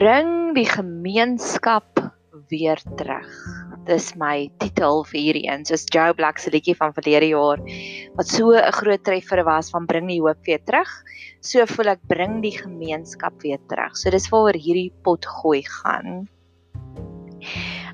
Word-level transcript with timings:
bring 0.00 0.54
die 0.56 0.64
gemeenskap 0.64 1.98
weer 2.48 2.80
terug. 2.96 3.28
Dis 3.84 4.14
my 4.16 4.48
titel 4.62 5.02
vir 5.10 5.18
hierdie 5.20 5.42
een. 5.44 5.66
Soos 5.68 5.84
Joe 5.92 6.14
Black 6.16 6.40
se 6.40 6.48
liedjie 6.54 6.74
van 6.78 6.94
verlede 6.96 7.28
jaar 7.34 7.60
wat 8.16 8.32
so 8.32 8.54
'n 8.56 8.72
groot 8.72 9.04
treffer 9.04 9.44
was 9.44 9.68
van 9.70 9.86
bring 9.86 10.08
die 10.08 10.20
hoop 10.20 10.40
weer 10.48 10.62
terug. 10.64 10.88
So 11.42 11.66
voel 11.66 11.92
ek 11.92 12.08
bring 12.08 12.40
die 12.40 12.56
gemeenskap 12.56 13.42
weer 13.42 13.60
terug. 13.68 13.96
So 13.96 14.10
dis 14.10 14.30
waaroor 14.30 14.56
hierdie 14.56 14.92
pot 15.04 15.26
gooi 15.26 15.62
gaan. 15.68 16.28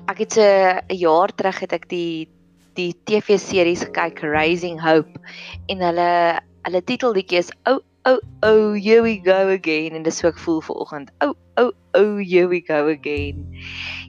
Ek 0.07 0.17
het 0.19 0.37
'n 0.37 0.95
jaar 0.95 1.35
terug 1.35 1.59
het 1.59 1.73
ek 1.73 1.89
die 1.89 2.29
die 2.75 2.93
TV-series 3.03 3.83
gekyk 3.83 4.23
Raising 4.23 4.79
Hope 4.79 5.19
en 5.67 5.81
hulle 5.81 6.39
hulle 6.63 6.81
titelliedjie 6.81 7.39
is 7.39 7.51
ou 7.65 7.81
oh 8.07 8.19
oh 8.43 8.73
here 8.73 9.01
we 9.03 9.17
go 9.19 9.49
again 9.51 9.91
en 9.97 10.03
dis 10.07 10.21
so 10.21 10.29
ek 10.31 10.39
voel 10.39 10.61
vanoggend. 10.63 11.11
Oh 11.25 11.35
oh 11.59 11.71
oh 11.99 12.15
here 12.23 12.47
we 12.47 12.61
go 12.63 12.87
again. 12.87 13.43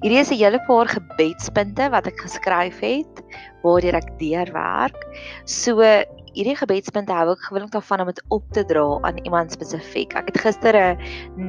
Hierdie 0.04 0.20
is 0.22 0.30
'n 0.30 0.38
hele 0.38 0.60
paar 0.68 0.86
gebedspunte 0.86 1.90
wat 1.90 2.06
ek 2.06 2.22
geskryf 2.22 2.78
het 2.80 3.24
waardeur 3.64 3.98
ek 3.98 4.10
deurwerk. 4.22 5.00
So 5.44 5.82
hierdie 5.82 6.54
gebedspunte 6.62 7.12
hou 7.12 7.32
ek 7.34 7.42
gewoonlik 7.48 7.74
daarvan 7.74 8.04
om 8.04 8.12
dit 8.12 8.22
op 8.30 8.46
te 8.54 8.62
dra 8.70 8.86
aan 9.02 9.18
iemand 9.26 9.50
spesifiek. 9.52 10.14
Ek 10.14 10.30
het 10.30 10.38
gister 10.46 10.74
'n 10.78 10.98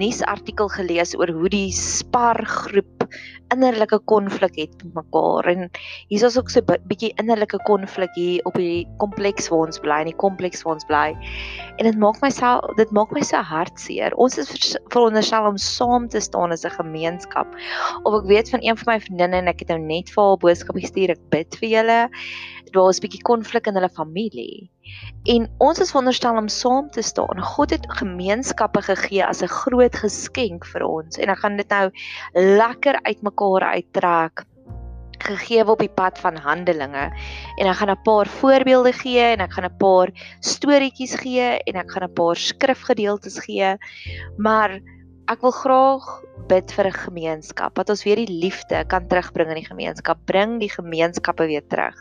nuusartikel 0.02 0.70
gelees 0.74 1.14
oor 1.14 1.30
hoe 1.30 1.50
die 1.50 1.70
Spar 1.72 2.42
groep 2.46 2.99
innerlike 3.54 4.00
konflik 4.06 4.56
het 4.56 4.84
met 4.84 4.94
mekaar 4.94 5.46
en 5.52 5.70
hier 6.08 6.26
is 6.26 6.38
ook 6.38 6.50
so 6.50 6.60
'n 6.60 6.78
bietjie 6.88 7.14
innerlike 7.22 7.60
konflik 7.64 8.10
hier 8.14 8.46
op 8.46 8.54
die 8.54 8.88
kompleks 8.98 9.50
waar 9.50 9.66
ons 9.66 9.80
bly, 9.80 10.00
in 10.00 10.12
die 10.12 10.22
kompleks 10.26 10.64
waar 10.64 10.74
ons 10.74 10.86
bly. 10.86 11.16
En 11.78 11.86
dit 11.86 11.98
maak 11.98 12.22
myself 12.22 12.76
dit 12.76 12.92
maak 12.92 13.12
my 13.12 13.22
so 13.22 13.38
hartseer. 13.38 14.16
Ons 14.16 14.38
is 14.38 14.78
veronderstel 14.90 15.46
om 15.46 15.58
saam 15.58 16.08
te 16.10 16.20
staan 16.20 16.52
as 16.52 16.66
'n 16.66 16.70
gemeenskap. 16.70 17.48
Of 18.04 18.22
ek 18.22 18.28
weet 18.28 18.50
van 18.50 18.60
een 18.62 18.78
van 18.78 18.94
my 18.94 19.00
vriendinne 19.00 19.36
en 19.36 19.48
ek 19.48 19.60
het 19.60 19.70
nou 19.70 19.80
net 19.80 20.10
vir 20.10 20.24
haar 20.24 20.38
boodskap 20.38 20.76
gestuur, 20.76 21.10
ek 21.10 21.30
bid 21.30 21.56
vir 21.56 21.70
julle. 21.70 22.10
Daar 22.72 22.84
was 22.84 23.00
'n 23.00 23.08
bietjie 23.08 23.24
konflik 23.24 23.68
in 23.68 23.74
hulle 23.74 23.90
familie. 23.90 24.70
En 25.30 25.48
ons 25.58 25.80
is 25.80 25.92
veronderstel 25.92 26.38
om 26.38 26.48
saam 26.48 26.90
te 26.90 27.02
staan. 27.02 27.42
God 27.42 27.70
het 27.76 27.86
gemeenskappe 28.02 28.82
gegee 28.82 29.26
as 29.26 29.42
'n 29.44 29.48
groot 29.62 29.96
geskenk 29.96 30.66
vir 30.66 30.84
ons. 30.84 31.18
En 31.18 31.30
ek 31.30 31.40
gaan 31.40 31.58
dit 31.58 31.70
nou 31.70 31.92
lekker 32.34 33.00
uitmekaar 33.04 33.64
uittrek 33.64 34.46
gegee 35.20 35.66
op 35.68 35.80
die 35.80 35.92
pad 35.92 36.20
van 36.20 36.38
Handelinge. 36.38 37.12
En 37.58 37.68
ek 37.68 37.76
gaan 37.76 37.92
'n 37.92 38.02
paar 38.04 38.28
voorbeelde 38.28 38.94
gee 38.94 39.22
en 39.22 39.40
ek 39.40 39.54
gaan 39.54 39.66
'n 39.66 39.78
paar 39.78 40.10
storieetjies 40.40 41.16
gee 41.16 41.60
en 41.64 41.76
ek 41.76 41.92
gaan 41.92 42.04
'n 42.04 42.14
paar 42.14 42.36
skrifgedeeltes 42.36 43.40
gee. 43.40 43.78
Maar 44.38 44.80
ek 45.28 45.42
wil 45.42 45.52
graag 45.52 46.24
bid 46.50 46.72
vir 46.76 46.88
'n 46.90 46.98
gemeenskap 47.06 47.76
dat 47.76 47.90
ons 47.94 48.04
weer 48.04 48.20
die 48.20 48.40
liefde 48.44 48.84
kan 48.92 49.08
terugbring 49.08 49.50
in 49.54 49.62
die 49.62 49.70
gemeenskap, 49.70 50.18
bring 50.26 50.60
die 50.60 50.72
gemeenskappe 50.74 51.48
weer 51.48 51.66
terug. 51.70 51.96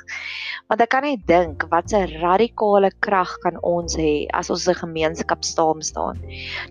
Want 0.69 0.81
ek 0.81 0.91
kan 0.91 1.05
net 1.05 1.27
dink 1.27 1.65
wat 1.71 1.93
'n 1.93 2.21
radikale 2.23 2.91
krag 3.01 3.37
kan 3.45 3.57
ons 3.63 3.97
hê 3.97 4.27
as 4.33 4.51
ons 4.51 4.69
'n 4.69 4.75
gemeenskap 4.75 5.45
saam 5.45 5.83
staan. 5.83 6.19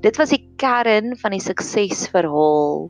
Dit 0.02 0.18
was 0.18 0.30
die 0.30 0.44
kern 0.58 1.16
van 1.16 1.32
die 1.32 1.40
suksesverhaal 1.40 2.90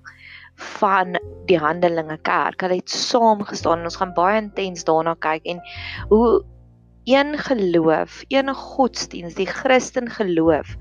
van 0.58 1.18
die 1.46 1.60
Handelinge 1.60 2.18
Kerk. 2.18 2.62
Hulle 2.62 2.80
het 2.82 2.90
saam 2.90 3.44
gestaan 3.44 3.80
en 3.80 3.86
ons 3.86 4.00
gaan 4.00 4.14
baie 4.14 4.42
intens 4.42 4.84
daarna 4.84 5.16
kyk 5.16 5.46
en 5.46 5.62
hoe 6.10 6.44
een 7.08 7.38
geloof, 7.38 8.24
een 8.28 8.54
godsdiens, 8.54 9.34
die 9.34 9.48
Christen 9.48 10.10
geloof 10.12 10.74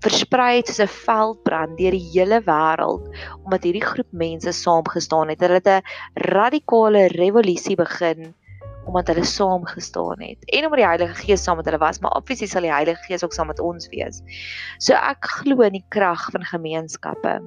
versprei 0.00 0.62
soos 0.64 0.80
'n 0.80 0.88
veldbrand 0.88 1.76
deur 1.76 1.92
die 1.92 2.08
hele 2.12 2.40
wêreld 2.46 3.10
omdat 3.44 3.66
hierdie 3.68 3.84
groep 3.84 4.08
mense 4.10 4.52
saamgestaan 4.52 5.28
het. 5.28 5.40
Hulle 5.40 5.60
het 5.60 5.68
'n 5.68 5.84
radikale 6.14 7.06
revolusie 7.06 7.76
begin 7.76 8.34
omdat 8.84 9.06
hulle 9.06 9.24
saam 9.24 9.66
gestaan 9.66 10.20
het 10.22 10.44
en 10.44 10.64
omdat 10.64 10.78
die 10.78 10.86
Heilige 10.86 11.14
Gees 11.14 11.42
saam 11.42 11.56
met 11.56 11.64
hulle 11.64 11.78
was, 11.78 11.98
maar 11.98 12.16
obviously 12.16 12.46
sal 12.46 12.62
die 12.62 12.72
Heilige 12.72 13.02
Gees 13.02 13.24
ook 13.24 13.32
saam 13.32 13.46
met 13.46 13.60
ons 13.60 13.88
wees. 13.88 14.22
So 14.78 14.94
ek 14.94 15.24
glo 15.24 15.60
in 15.60 15.72
die 15.72 15.84
krag 15.88 16.30
van 16.30 16.44
gemeenskappe. 16.44 17.40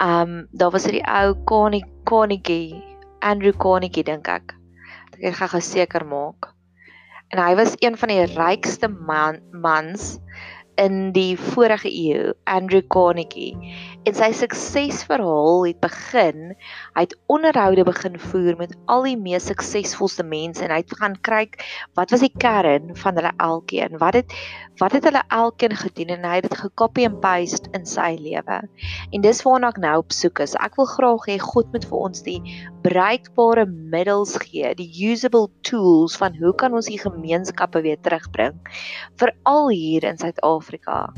Um 0.00 0.48
daar 0.50 0.70
was 0.70 0.84
hierdie 0.84 1.04
ou 1.04 1.36
Carnegie, 2.04 2.82
Andrew 3.18 3.56
Carnegie 3.56 4.04
dink 4.04 4.28
ek 4.28 4.59
ek 5.20 5.36
gaan 5.40 5.54
geseker 5.56 6.06
maak. 6.06 6.50
En 7.30 7.38
hy 7.38 7.54
was 7.58 7.76
een 7.78 7.96
van 7.96 8.10
die 8.10 8.24
rykste 8.34 8.88
man, 8.88 9.38
mans 9.52 10.16
in 10.80 11.12
die 11.12 11.36
vorige 11.38 11.90
eeu, 11.92 12.32
Andrew 12.44 12.82
Carnegie. 12.88 13.54
En 14.08 14.16
sy 14.16 14.30
suksesverhaal 14.32 15.66
het 15.66 15.80
begin, 15.82 16.54
hy 16.96 17.02
het 17.04 17.12
onderhoude 17.28 17.84
begin 17.84 18.16
voer 18.30 18.56
met 18.56 18.72
al 18.88 19.04
die 19.04 19.18
mees 19.20 19.50
suksesvolste 19.50 20.24
mense 20.24 20.64
en 20.64 20.72
hy 20.72 20.78
het 20.80 20.94
gaan 20.96 21.18
kyk 21.26 21.58
wat 21.98 22.14
was 22.14 22.24
die 22.24 22.32
kern 22.32 22.94
van 22.96 23.20
hulle 23.20 23.34
elkeen? 23.44 23.98
Wat 24.00 24.16
het 24.16 24.32
wat 24.80 24.96
het 24.96 25.04
hulle 25.04 25.20
elkeen 25.36 25.76
gedoen 25.76 26.14
en 26.16 26.24
hy 26.24 26.38
het 26.38 26.48
dit 26.48 26.56
gekopie 26.62 27.04
en 27.10 27.18
paste 27.20 27.68
in 27.76 27.84
sy 27.84 28.14
lewe. 28.16 28.62
En 29.12 29.24
dis 29.26 29.42
waarna 29.44 29.68
ek 29.74 29.82
nou 29.84 29.92
op 30.00 30.16
soek 30.16 30.40
is. 30.46 30.56
Ek 30.56 30.80
wil 30.80 30.88
graag 30.88 31.28
hê 31.28 31.36
God 31.42 31.68
moet 31.74 31.84
vir 31.90 32.04
ons 32.08 32.24
die 32.24 32.38
bruikbare 32.86 33.66
middels 33.68 34.38
gee, 34.40 34.72
die 34.78 34.88
usable 35.10 35.50
tools 35.68 36.16
van 36.16 36.32
hoe 36.40 36.54
kan 36.56 36.72
ons 36.72 36.88
die 36.88 37.00
gemeenskappe 37.02 37.84
weer 37.84 38.00
terugbring 38.00 38.56
veral 39.20 39.68
hier 39.68 40.08
in 40.08 40.16
Suid-Afrika. 40.16 41.10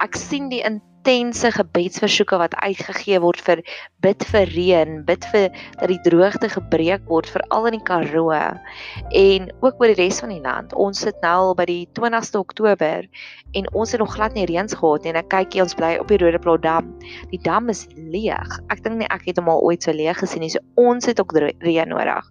Ek 0.00 0.16
sien 0.16 0.48
die 0.48 0.64
intense 1.00 1.50
gebedsversoeke 1.50 2.36
wat 2.36 2.54
uitgegee 2.60 3.20
word 3.20 3.40
vir 3.40 3.62
bid 4.04 4.24
vir 4.28 4.48
reën, 4.52 4.98
bid 5.08 5.24
vir 5.32 5.48
dat 5.80 5.88
die 5.88 6.00
droogte 6.04 6.48
gebreek 6.52 7.06
word 7.08 7.28
veral 7.32 7.68
in 7.70 7.78
die 7.78 7.84
Karoo 7.84 8.32
en 8.32 9.48
ook 9.60 9.80
oor 9.80 9.92
die 9.92 9.96
res 9.96 10.20
van 10.20 10.32
die 10.34 10.42
land. 10.44 10.74
Ons 10.74 11.00
sit 11.00 11.16
nou 11.24 11.36
al 11.50 11.54
by 11.56 11.64
die 11.68 11.88
20ste 11.96 12.40
Oktober 12.40 13.08
en 13.56 13.70
ons 13.72 13.92
het 13.92 14.00
nog 14.00 14.12
glad 14.14 14.36
nie 14.36 14.44
reëns 14.50 14.76
gehad 14.76 15.04
nie 15.04 15.14
en 15.14 15.20
ek 15.22 15.30
kyk 15.32 15.56
hier 15.56 15.64
ons 15.64 15.78
bly 15.78 15.94
op 16.00 16.12
die 16.12 16.20
Rodeplaas 16.20 16.60
dam. 16.64 16.90
Die 17.32 17.40
dam 17.40 17.72
is 17.72 17.86
leeg. 17.96 18.58
Ek 18.68 18.84
dink 18.84 19.00
nie 19.00 19.08
ek 19.08 19.24
het 19.30 19.40
hom 19.40 19.48
al 19.48 19.64
ooit 19.64 19.86
so 19.86 19.96
leeg 19.96 20.20
gesien 20.20 20.44
nie. 20.44 20.52
So 20.52 20.60
ons 20.80 21.08
het 21.08 21.20
ook 21.20 21.32
reën 21.64 21.88
nodig. 21.88 22.28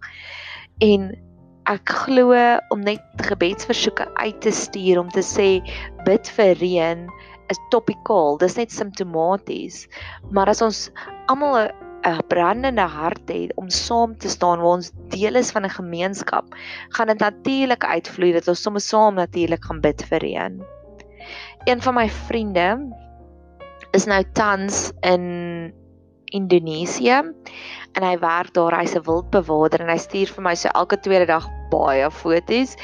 En 0.86 1.10
ek 1.70 1.90
glo 2.06 2.38
om 2.70 2.86
net 2.86 3.02
gebedsversoeke 3.26 4.06
uit 4.22 4.38
te 4.42 4.54
stuur 4.54 5.02
om 5.02 5.10
te 5.10 5.22
sê 5.26 5.58
bid 6.06 6.30
vir 6.38 6.54
reën 6.62 7.04
is 7.50 7.60
topikaal. 7.70 8.38
Dis 8.38 8.56
net 8.56 8.72
simptomaties. 8.72 9.86
Maar 10.30 10.48
as 10.54 10.62
ons 10.62 10.90
almal 11.26 11.56
'n 11.66 11.70
'n 12.06 12.26
brandende 12.28 12.86
hart 12.88 13.28
het 13.28 13.52
om 13.60 13.68
saam 13.68 14.16
te 14.16 14.28
staan 14.28 14.58
waar 14.58 14.76
ons 14.78 14.92
deel 15.12 15.34
is 15.34 15.50
van 15.50 15.64
'n 15.64 15.76
gemeenskap, 15.80 16.46
gaan 16.88 17.06
dit 17.06 17.18
natuurlik 17.18 17.84
uitvloei 17.84 18.32
dat 18.32 18.48
ons 18.48 18.62
sommer 18.62 18.80
saam 18.80 19.14
natuurlik 19.14 19.64
gaan 19.64 19.80
bid 19.80 20.02
vir 20.08 20.18
reën. 20.18 20.62
Een 21.64 21.82
van 21.82 21.94
my 21.94 22.08
vriende 22.08 22.96
is 23.92 24.04
nou 24.06 24.24
tans 24.32 24.92
in 25.00 25.74
Indonesië 26.24 27.22
en 27.92 28.02
hy 28.02 28.18
werk 28.18 28.54
daar, 28.54 28.78
hy's 28.78 28.94
'n 28.94 29.04
wildbewaarder 29.04 29.80
en 29.80 29.88
hy 29.88 29.98
stuur 29.98 30.32
vir 30.34 30.42
my 30.42 30.54
so 30.54 30.68
elke 30.68 31.00
tweede 31.00 31.26
dag 31.26 31.48
baie 31.70 32.10
foto's 32.10 32.76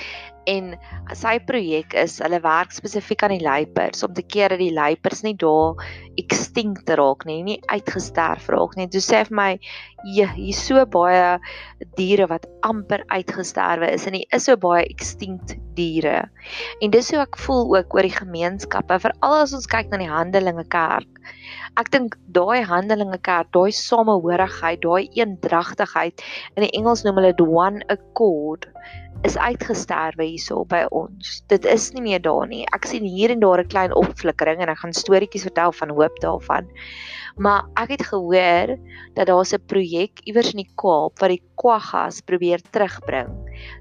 en 0.46 0.74
sy 1.18 1.36
projek 1.46 1.94
is 1.98 2.16
hulle 2.22 2.38
werk 2.44 2.74
spesifiek 2.74 3.24
aan 3.26 3.34
die 3.34 3.44
luiperds 3.44 4.04
om 4.06 4.14
te 4.14 4.22
keer 4.22 4.54
dat 4.54 4.62
die 4.62 4.74
luiperds 4.74 5.24
nie 5.26 5.34
daar 5.38 5.80
extinct 6.20 6.90
raak 6.98 7.26
nie, 7.28 7.40
nie 7.44 7.58
uitgesterf 7.72 8.48
raak 8.54 8.76
nie. 8.78 8.86
Toe 8.92 9.02
sê 9.04 9.20
hy 9.20 9.24
vir 9.28 9.36
my, 9.36 9.50
"Ja, 10.16 10.26
hier's 10.32 10.62
so 10.62 10.84
baie 10.86 11.38
diere 11.96 12.28
wat 12.28 12.46
amper 12.62 13.04
uitgesterwe 13.10 13.92
is 13.92 14.06
en 14.06 14.14
hier 14.14 14.26
is 14.32 14.44
so 14.44 14.56
baie 14.56 14.86
extinct 14.88 15.56
diere." 15.74 16.30
En 16.80 16.90
dis 16.90 17.10
hoe 17.10 17.20
ek 17.20 17.36
voel 17.36 17.76
ook 17.76 17.94
oor 17.94 18.02
die 18.02 18.20
gemeenskappe, 18.20 19.00
veral 19.00 19.42
as 19.42 19.52
ons 19.52 19.66
kyk 19.66 19.90
na 19.90 19.98
die 19.98 20.08
Handelinge 20.08 20.64
Kerk. 20.68 21.08
Ek 21.76 21.90
dink 21.90 22.16
daai 22.32 22.64
Handelinge 22.64 23.18
Kerk, 23.18 23.52
daai 23.52 23.70
samehorigheid, 23.70 24.80
daai 24.80 25.08
eendragtigheid, 25.12 26.22
in 26.56 26.62
die 26.62 26.72
Engels 26.78 27.04
noem 27.04 27.16
hulle 27.16 27.34
the 27.36 27.44
one 27.44 27.82
accord 27.88 28.66
is 29.24 29.36
uitgesterwe 29.38 30.24
hierso 30.28 30.64
by 30.68 30.82
ons. 30.94 31.40
Dit 31.50 31.64
is 31.64 31.88
nie 31.94 32.02
meer 32.04 32.22
daar 32.22 32.46
nie. 32.48 32.64
Ek 32.76 32.86
sien 32.88 33.04
hier 33.04 33.30
en 33.30 33.40
daar 33.40 33.60
'n 33.62 33.68
klein 33.68 33.92
opflikkering 33.92 34.60
en 34.60 34.68
ek 34.68 34.78
gaan 34.78 34.92
storieetjies 34.92 35.46
vertel 35.48 35.72
van 35.72 35.90
hoop 35.90 36.16
daarvan. 36.20 36.68
Maar 37.36 37.64
ek 37.76 37.90
het 37.90 38.02
gehoor 38.02 38.76
dat 39.14 39.26
daar 39.26 39.44
'n 39.44 39.66
projek 39.66 40.20
iewers 40.24 40.52
in 40.52 40.64
die 40.64 40.72
Kaap 40.76 41.18
wat 41.18 41.30
die 41.30 41.42
kwaggas 41.56 42.20
probeer 42.20 42.60
terugbring. 42.70 43.28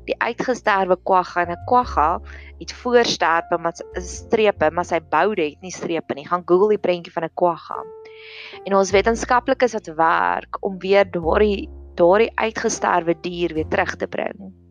Die 0.06 0.16
uitgesterwe 0.20 0.98
kwagga 1.04 1.42
en 1.42 1.52
'n 1.52 1.66
kwagga 1.68 2.22
het 2.60 2.74
voorsterpe 2.74 3.58
met 3.58 3.84
strepe, 3.94 4.72
maar 4.72 4.86
sy 4.86 5.00
boude 5.00 5.44
het 5.44 5.62
nie 5.62 5.72
strepe 5.72 6.14
nie. 6.14 6.28
Gaan 6.28 6.44
Google 6.46 6.70
die 6.70 6.78
prentjie 6.78 7.14
van 7.14 7.24
'n 7.24 7.34
kwagga. 7.36 7.84
En 8.66 8.76
ons 8.76 8.92
wetenskaplikes 8.92 9.74
wat 9.74 9.96
werk 9.96 10.58
om 10.62 10.80
weer 10.80 11.06
daardie 11.12 11.70
daardie 11.96 12.32
uitgesterwe 12.36 13.16
dier 13.22 13.54
weer 13.54 13.68
terug 13.68 13.96
te 13.96 14.08
bring. 14.08 14.65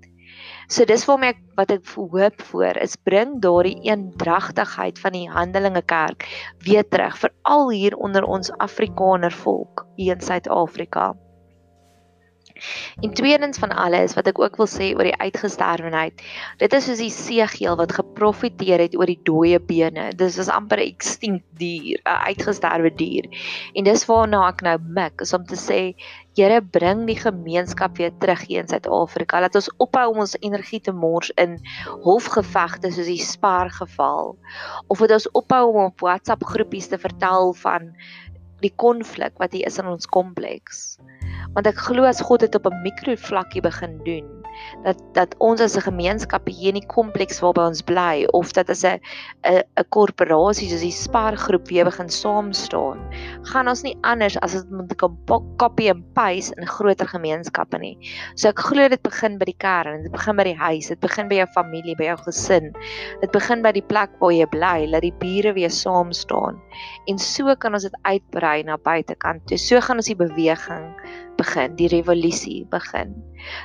So 0.66 0.84
dis 0.88 1.05
waarmee 1.08 1.34
ek 1.34 1.43
wat 1.58 1.72
ek 1.75 1.90
hoop 1.96 2.40
voor 2.50 2.81
is 2.82 2.96
bring 2.96 3.37
daardie 3.44 3.76
eendragtigheid 3.84 4.99
van 5.02 5.12
die 5.16 5.26
Handelinge 5.31 5.82
Kerk 5.82 6.28
weer 6.64 6.87
terug 6.88 7.19
veral 7.20 7.70
hier 7.70 7.96
onder 7.96 8.25
ons 8.25 8.52
Afrikaner 8.58 9.32
volk 9.44 9.87
hier 9.96 10.16
in 10.16 10.25
Suid-Afrika. 10.25 11.12
En 13.02 13.12
tweedens 13.12 13.58
van 13.58 13.72
alles 13.75 14.14
wat 14.14 14.28
ek 14.31 14.38
ook 14.38 14.56
wil 14.61 14.69
sê 14.70 14.93
oor 14.94 15.08
die 15.08 15.16
uitgesterwenheid. 15.19 16.22
Dit 16.62 16.76
is 16.78 16.87
soos 16.87 17.00
die 17.02 17.10
seegeel 17.12 17.76
wat 17.81 17.96
geprofeteer 17.96 18.84
het 18.87 18.94
oor 18.96 19.10
die 19.10 19.19
dooie 19.26 19.58
bene. 19.58 20.12
Dis 20.17 20.38
is 20.38 20.49
amper 20.49 20.78
'n 20.78 20.87
extinct 20.94 21.44
dier, 21.58 21.99
'n 22.06 22.31
uitgesterwe 22.31 22.94
dier. 22.94 23.26
En 23.75 23.84
dis 23.84 24.06
waarna 24.06 24.49
ek 24.49 24.62
nou 24.62 24.78
mik, 24.78 25.20
is 25.20 25.34
om 25.34 25.44
te 25.44 25.58
sê 25.58 25.81
Here 26.34 26.60
bring 26.62 27.06
die 27.06 27.19
gemeenskap 27.19 27.98
weer 27.98 28.10
terug 28.19 28.40
hier 28.48 28.64
in 28.64 28.69
Suid-Afrika. 28.69 29.40
Laat 29.40 29.54
ons 29.54 29.70
ophou 29.78 30.08
om 30.10 30.22
ons 30.25 30.36
energie 30.40 30.81
te 30.82 30.92
mors 30.92 31.31
in 31.38 31.60
hofgevegte 32.02 32.90
soos 32.90 33.06
die 33.06 33.22
Spar 33.22 33.70
geval. 33.70 34.34
Of 34.90 34.98
dit 35.04 35.14
ons 35.14 35.31
ophou 35.38 35.64
om 35.70 35.84
op 35.92 36.02
WhatsApp 36.02 36.42
groepies 36.44 36.90
te 36.90 36.98
vertel 36.98 37.54
van 37.62 37.92
die 38.64 38.72
konflik 38.76 39.38
wat 39.38 39.52
hier 39.54 39.69
is 39.69 39.78
in 39.78 39.90
ons 39.90 40.08
kompleks 40.08 40.96
want 41.54 41.69
ek 41.70 41.78
glo 41.86 42.06
as 42.08 42.22
God 42.25 42.42
dit 42.44 42.56
op 42.58 42.66
'n 42.66 42.82
mikrovlakkie 42.82 43.62
begin 43.62 43.98
doen 44.06 44.44
dat 44.84 45.00
dat 45.14 45.34
ons 45.38 45.60
as 45.60 45.76
'n 45.76 45.86
gemeenskap 45.86 46.48
hier 46.48 46.74
in 46.74 46.80
die 46.80 46.86
kompleks 46.86 47.40
waarby 47.40 47.60
ons 47.60 47.82
bly 47.82 48.26
of 48.32 48.52
dat 48.52 48.70
as 48.70 48.84
'n 48.84 49.00
'n 49.44 49.62
'n 49.76 49.88
korporasie 49.88 50.68
soos 50.68 50.80
die 50.80 50.92
Spar 50.92 51.36
groep 51.36 51.68
weer 51.68 51.84
begin 51.84 52.08
saam 52.08 52.52
staan 52.52 52.98
gaan 53.42 53.68
ons 53.68 53.82
nie 53.82 53.96
anders 54.02 54.36
as 54.40 54.64
moet 54.70 54.96
kan 54.96 55.16
copy 55.56 55.88
and 55.88 56.04
paste 56.14 56.54
in 56.58 56.66
groter 56.66 57.06
gemeenskappe 57.06 57.78
nie. 57.78 57.98
So 58.36 58.48
ek 58.48 58.58
glo 58.58 58.88
dit 58.88 59.02
begin 59.02 59.38
by 59.38 59.44
die 59.44 59.58
kern 59.58 60.02
dit 60.02 60.12
begin 60.12 60.36
by 60.36 60.44
die 60.44 60.58
huis 60.58 60.88
dit 60.88 61.00
begin 61.00 61.28
by 61.28 61.36
jou 61.42 61.48
familie 61.54 61.96
by 61.96 62.04
jou 62.04 62.16
gesin 62.16 62.72
dit 63.20 63.32
begin 63.32 63.62
by 63.62 63.72
die 63.72 63.82
plek 63.82 64.10
waar 64.20 64.32
jy 64.32 64.46
bly 64.46 64.90
dat 64.90 65.02
die 65.02 65.14
bure 65.20 65.52
weer 65.54 65.70
saam 65.70 66.12
staan. 66.12 66.60
En 67.06 67.18
so 67.18 67.54
kan 67.56 67.74
ons 67.74 67.82
dit 67.82 67.98
uitbrei 68.02 68.62
na 68.62 68.76
buitekant 68.76 69.42
so 69.58 69.80
gaan 69.80 69.96
ons 69.96 70.10
die 70.10 70.18
beweging 70.18 70.94
begin, 71.44 71.76
die 71.76 71.88
revolusie 71.93 72.64
begin. 72.73 73.14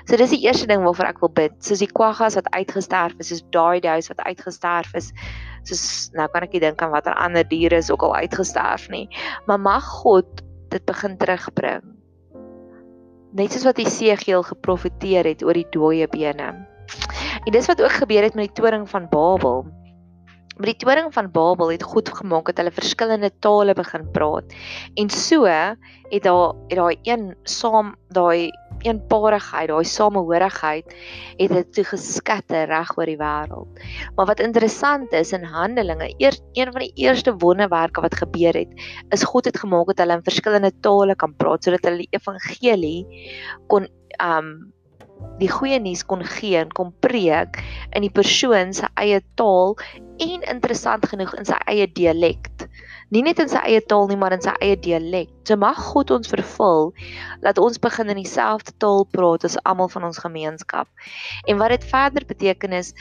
So 0.05 0.19
dis 0.19 0.33
die 0.35 0.43
eerste 0.43 0.67
ding 0.67 0.83
waarvoor 0.83 1.09
ek 1.13 1.21
wil 1.23 1.31
bid. 1.35 1.55
Soos 1.63 1.81
die 1.83 1.89
kwaggas 1.89 2.35
wat 2.39 2.49
uitgesterf 2.51 3.15
is, 3.19 3.31
soos 3.31 3.45
daai 3.55 3.79
duis 3.83 4.11
wat 4.11 4.21
uitgesterf 4.27 4.91
is. 4.99 5.13
Soos 5.67 5.83
nou 6.17 6.27
kan 6.33 6.45
ek 6.45 6.55
nie 6.55 6.63
dink 6.63 6.81
aan 6.83 6.93
watter 6.93 7.15
ander 7.15 7.47
diere 7.47 7.79
is 7.79 7.91
ook 7.91 8.03
al 8.07 8.17
uitgesterf 8.25 8.89
nie. 8.91 9.07
Maar 9.47 9.61
mag 9.63 9.87
God 10.03 10.43
dit 10.73 10.85
begin 10.85 11.17
terugbring. 11.17 11.95
Net 13.37 13.53
soos 13.53 13.65
wat 13.67 13.79
Jesegiel 13.81 14.43
geprofeteer 14.43 15.27
het 15.29 15.43
oor 15.45 15.57
die 15.57 15.67
dooie 15.73 16.07
bene. 16.09 16.53
En 17.45 17.53
dis 17.53 17.67
wat 17.69 17.81
ook 17.81 18.01
gebeur 18.01 18.25
het 18.25 18.35
met 18.37 18.49
die 18.49 18.61
toring 18.61 18.87
van 18.89 19.07
Babel. 19.09 19.67
Met 20.59 20.73
die 20.73 20.81
toring 20.83 21.07
van 21.15 21.29
Babel 21.31 21.69
het 21.71 21.83
God 21.87 22.09
gemaak 22.11 22.49
dat 22.49 22.57
hulle 22.59 22.73
verskillende 22.75 23.29
tale 23.39 23.71
begin 23.73 24.03
praat. 24.11 24.55
En 24.99 25.09
so 25.09 25.45
het 25.47 26.23
daar 26.25 26.55
het 26.67 26.75
daai 26.75 26.97
een 27.07 27.29
saam 27.47 27.93
daai 28.11 28.49
eenparigheid, 28.83 29.69
daai 29.71 29.87
samehorigheid 29.87 30.95
het 31.37 31.53
dit 31.53 31.71
toe 31.77 31.85
geskatter 31.87 32.67
reg 32.67 32.91
oor 32.97 33.07
die 33.07 33.17
wêreld. 33.19 33.79
Maar 34.17 34.27
wat 34.33 34.43
interessant 34.43 35.15
is 35.15 35.31
in 35.35 35.47
Handelinge, 35.47 36.11
eers 36.17 36.41
een 36.59 36.71
van 36.71 36.83
die 36.83 36.91
eerste 37.07 37.35
wonderwerke 37.39 38.03
wat 38.03 38.19
gebeur 38.19 38.59
het, 38.59 38.75
is 39.15 39.23
God 39.23 39.47
het 39.47 39.59
gemaak 39.63 39.93
dat 39.93 40.03
hulle 40.03 40.19
in 40.19 40.27
verskillende 40.27 40.73
tale 40.83 41.15
kan 41.15 41.35
praat 41.39 41.63
sodat 41.63 41.87
hulle 41.87 42.03
die 42.03 42.19
evangelie 42.19 43.07
kon 43.71 43.87
um 44.19 44.51
die 45.39 45.49
goeie 45.51 45.79
nuus 45.79 46.03
kon 46.03 46.23
gee 46.25 46.57
en 46.59 46.71
kon 46.75 46.91
preek 47.03 47.61
in 47.95 48.03
die 48.03 48.13
persoon 48.13 48.73
se 48.75 48.87
eie 48.99 49.21
taal 49.39 49.77
en 50.19 50.43
interessant 50.51 51.05
genoeg 51.07 51.33
in 51.39 51.47
sy 51.47 51.57
eie 51.71 51.87
dialek. 51.87 52.49
Nie 53.09 53.23
net 53.25 53.39
in 53.41 53.49
sy 53.49 53.61
eie 53.65 53.81
taal 53.81 54.09
nie, 54.09 54.17
maar 54.19 54.35
in 54.35 54.43
sy 54.43 54.51
eie 54.61 54.75
dialek. 54.77 55.31
So 55.47 55.57
mag 55.57 55.79
God 55.93 56.11
ons 56.13 56.29
vervul 56.29 56.91
dat 57.45 57.57
ons 57.57 57.79
begin 57.81 58.11
in 58.11 58.19
dieselfde 58.19 58.75
taal 58.83 59.07
praat 59.15 59.47
as 59.47 59.57
almal 59.63 59.89
van 59.89 60.05
ons 60.11 60.21
gemeenskap. 60.21 60.91
En 61.47 61.57
wat 61.61 61.73
dit 61.73 61.87
verder 61.89 62.27
beteken 62.27 62.75
is 62.75 62.93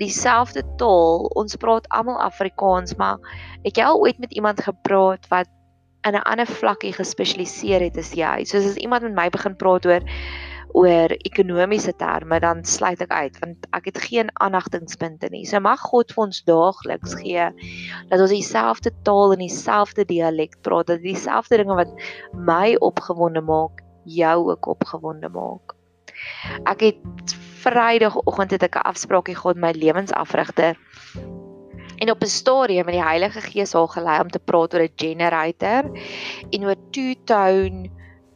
dieselfde 0.00 0.64
taal. 0.80 1.28
Ons 1.38 1.58
praat 1.60 1.86
almal 1.94 2.20
Afrikaans, 2.24 2.96
maar 2.98 3.20
het 3.62 3.76
jy 3.76 3.86
al 3.86 4.00
ooit 4.00 4.18
met 4.18 4.32
iemand 4.32 4.64
gepraat 4.64 5.28
wat 5.30 5.50
in 6.02 6.16
'n 6.18 6.26
ander 6.26 6.46
vlakkie 6.46 6.92
gespesialiseer 6.92 7.80
het 7.80 7.98
as 7.98 8.10
jy? 8.12 8.44
Soos 8.44 8.66
as 8.66 8.80
iemand 8.80 9.02
met 9.02 9.14
my 9.14 9.28
begin 9.30 9.54
praat 9.56 9.86
oor 9.86 10.02
oor 10.72 11.12
ekonomiese 11.24 11.92
terme 12.00 12.38
dan 12.40 12.64
sluit 12.64 13.00
ek 13.04 13.12
uit 13.12 13.38
want 13.42 13.66
ek 13.76 13.90
het 13.90 13.98
geen 14.06 14.30
aandagtingspunte 14.40 15.28
nie. 15.32 15.44
So 15.48 15.60
mag 15.60 15.80
God 15.80 16.12
vir 16.14 16.24
ons 16.26 16.42
daagliks 16.48 17.16
gee 17.20 17.48
dat 18.10 18.18
ons 18.20 18.32
dieselfde 18.32 18.92
taal 19.06 19.36
en 19.36 19.44
dieselfde 19.44 20.06
dialek 20.08 20.56
praat, 20.62 20.88
dat 20.88 21.04
dieselfde 21.04 21.60
dinge 21.60 21.76
wat 21.76 21.92
my 22.32 22.74
opgewonde 22.80 23.44
maak, 23.44 23.84
jou 24.04 24.50
ook 24.50 24.66
opgewonde 24.66 25.28
maak. 25.32 25.76
Ek 26.66 26.88
het 26.88 27.36
Vrydagoggend 27.62 28.50
het 28.50 28.62
ek 28.62 28.76
'n 28.76 28.88
afspraakie 28.90 29.36
gehad 29.38 29.56
met 29.56 29.76
my 29.76 29.80
lewensafrigter. 29.84 30.74
En 32.02 32.10
op 32.10 32.22
'n 32.22 32.26
stadium 32.26 32.86
het 32.86 32.94
die 32.94 33.04
Heilige 33.04 33.40
Gees 33.40 33.72
haar 33.72 33.88
gelei 33.88 34.20
om 34.20 34.30
te 34.30 34.38
praat 34.38 34.74
oor 34.74 34.82
'n 34.82 34.96
generator 34.96 35.84
en 36.50 36.64
oor 36.64 36.76
two-tone 36.90 37.90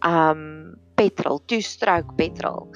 um 0.07 0.79
petrol, 0.97 1.41
two 1.49 1.63
stroke 1.65 2.15
petrol. 2.19 2.67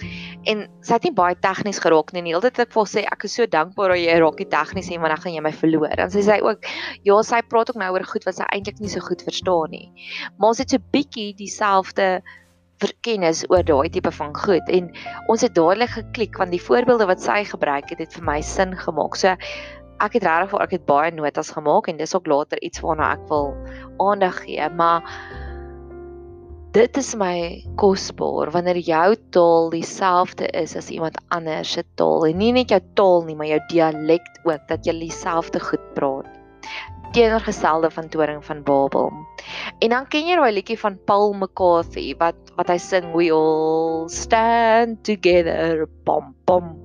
En 0.51 0.67
sy 0.85 0.97
het 0.97 1.07
nie 1.09 1.15
baie 1.17 1.37
tegnies 1.41 1.81
geraak 1.83 2.13
nie. 2.15 2.23
Die 2.27 2.35
hele 2.35 2.45
tyd 2.45 2.63
ek 2.67 2.75
vir 2.75 2.91
sê 2.91 3.05
ek 3.09 3.25
is 3.29 3.37
so 3.39 3.49
dankbaar 3.51 3.95
dat 3.95 4.03
jy 4.03 4.19
raak 4.23 4.43
nie 4.43 4.49
tegnies 4.53 4.91
nie 4.93 5.01
want 5.01 5.15
dan 5.15 5.23
gaan 5.25 5.37
jy 5.37 5.45
my 5.47 5.55
verloor. 5.63 5.97
En 5.97 6.13
sy 6.13 6.25
sê 6.27 6.41
ook 6.45 6.69
ja, 7.09 7.17
sy 7.27 7.41
praat 7.49 7.73
ook 7.73 7.81
nou 7.81 7.91
oor 7.97 8.07
goed 8.13 8.29
wat 8.29 8.39
sy 8.41 8.47
eintlik 8.53 8.81
nie 8.83 8.93
so 8.93 9.05
goed 9.05 9.25
verstaan 9.27 9.75
nie. 9.75 9.89
Maar 10.37 10.55
ons 10.55 10.63
het 10.63 10.77
so 10.77 10.91
bietjie 10.93 11.33
dieselfde 11.39 12.21
verkennis 12.81 13.43
oor 13.53 13.65
daai 13.67 13.91
tipe 13.93 14.13
van 14.17 14.33
goed 14.37 14.71
en 14.73 14.89
ons 15.29 15.43
het 15.45 15.53
dadelik 15.57 15.93
geklik 15.93 16.39
want 16.41 16.55
die 16.55 16.63
voorbeelde 16.63 17.11
wat 17.11 17.21
sy 17.21 17.43
gebruik 17.45 17.93
het 17.93 18.01
het 18.01 18.17
vir 18.17 18.25
my 18.25 18.39
sin 18.41 18.73
gemaak. 18.87 19.19
So 19.21 19.37
ek 20.01 20.17
het 20.17 20.25
regtig 20.25 20.55
vir 20.55 20.65
ek 20.65 20.75
het 20.79 20.87
baie 20.89 21.13
notas 21.13 21.53
gemaak 21.53 21.91
en 21.91 22.01
dis 22.01 22.17
ook 22.17 22.29
later 22.31 22.61
iets 22.65 22.81
waarna 22.85 23.13
ek 23.19 23.27
wil 23.29 23.53
aandag 24.01 24.41
gee, 24.47 24.69
maar 24.77 25.05
Dit 26.71 26.95
is 27.01 27.17
my 27.19 27.65
kosbaar 27.75 28.53
wanneer 28.55 28.79
jou 28.87 29.07
taal 29.35 29.73
dieselfde 29.73 30.47
is 30.55 30.77
as 30.79 30.91
iemand 30.95 31.17
anders 31.35 31.73
se 31.75 31.83
taal 31.99 32.29
en 32.29 32.37
nie 32.39 32.53
net 32.55 32.71
jou 32.71 32.79
taal 32.95 33.25
nie, 33.27 33.35
maar 33.35 33.49
jou 33.51 33.59
dialek 33.73 34.29
ook 34.47 34.69
dat 34.69 34.87
jy 34.87 34.95
dieselfde 35.01 35.59
goed 35.65 35.89
praat. 35.97 36.29
Teenoorgestelde 37.11 37.91
van 37.91 38.07
Toring 38.15 38.45
van 38.47 38.62
Babel. 38.62 39.11
En 39.83 39.97
dan 39.97 40.07
ken 40.15 40.31
jy 40.31 40.37
daai 40.39 40.55
liedjie 40.55 40.79
van 40.79 41.00
Paul 41.11 41.35
McCarthy 41.35 42.12
wat 42.23 42.55
wat 42.55 42.71
hy 42.71 42.79
sing 42.79 43.11
we 43.19 43.33
all 43.35 44.07
stand 44.07 45.03
together 45.03 45.89
pom 46.07 46.31
pom 46.47 46.77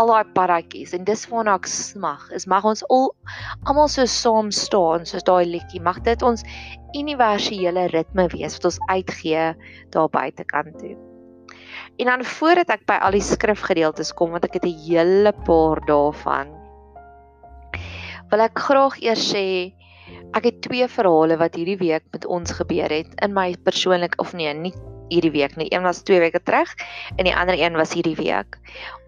al 0.00 0.12
daai 0.12 0.32
paradjies 0.36 0.94
en 0.96 1.04
dis 1.04 1.26
waarna 1.28 1.58
ek 1.60 1.68
smag. 1.68 2.30
Is 2.36 2.48
mag 2.48 2.64
ons 2.64 2.82
al 2.88 3.10
almal 3.68 3.90
so 3.92 4.06
saam 4.08 4.50
staan 4.54 5.04
soos 5.08 5.26
daai 5.28 5.44
liedjie 5.48 5.82
mag 5.84 6.00
dit 6.06 6.22
ons 6.26 6.44
universele 6.96 7.86
ritme 7.92 8.26
wees 8.32 8.56
wat 8.58 8.70
ons 8.72 8.80
uitgee 8.88 9.50
daar 9.94 10.08
buitekant 10.08 10.78
toe. 10.80 10.96
En 12.00 12.08
dan 12.08 12.24
voordat 12.24 12.72
ek 12.72 12.86
by 12.88 12.96
al 13.04 13.12
die 13.18 13.24
skrifgedeeltes 13.24 14.14
kom 14.16 14.32
want 14.36 14.48
ek 14.48 14.56
het 14.60 14.64
'n 14.64 14.80
hele 14.86 15.32
paar 15.44 15.84
daarvan 15.86 16.56
wil 18.30 18.44
ek 18.44 18.62
graag 18.62 18.96
eers 19.02 19.22
sê 19.32 19.74
ek 20.38 20.44
het 20.46 20.62
twee 20.62 20.86
verhale 20.86 21.36
wat 21.40 21.56
hierdie 21.58 21.78
week 21.80 22.04
met 22.14 22.26
ons 22.26 22.54
gebeur 22.54 22.92
het 22.94 23.10
in 23.24 23.34
my 23.34 23.48
persoonlik 23.66 24.14
of 24.22 24.34
nee 24.38 24.52
nie 24.54 24.74
hierdie 25.10 25.32
week 25.34 25.56
nie. 25.58 25.68
Een 25.74 25.82
was 25.86 26.02
2 26.06 26.20
weke 26.22 26.40
terug 26.42 26.72
en 27.16 27.26
die 27.28 27.34
ander 27.36 27.58
een 27.58 27.76
was 27.78 27.92
hierdie 27.96 28.16
week. 28.18 28.58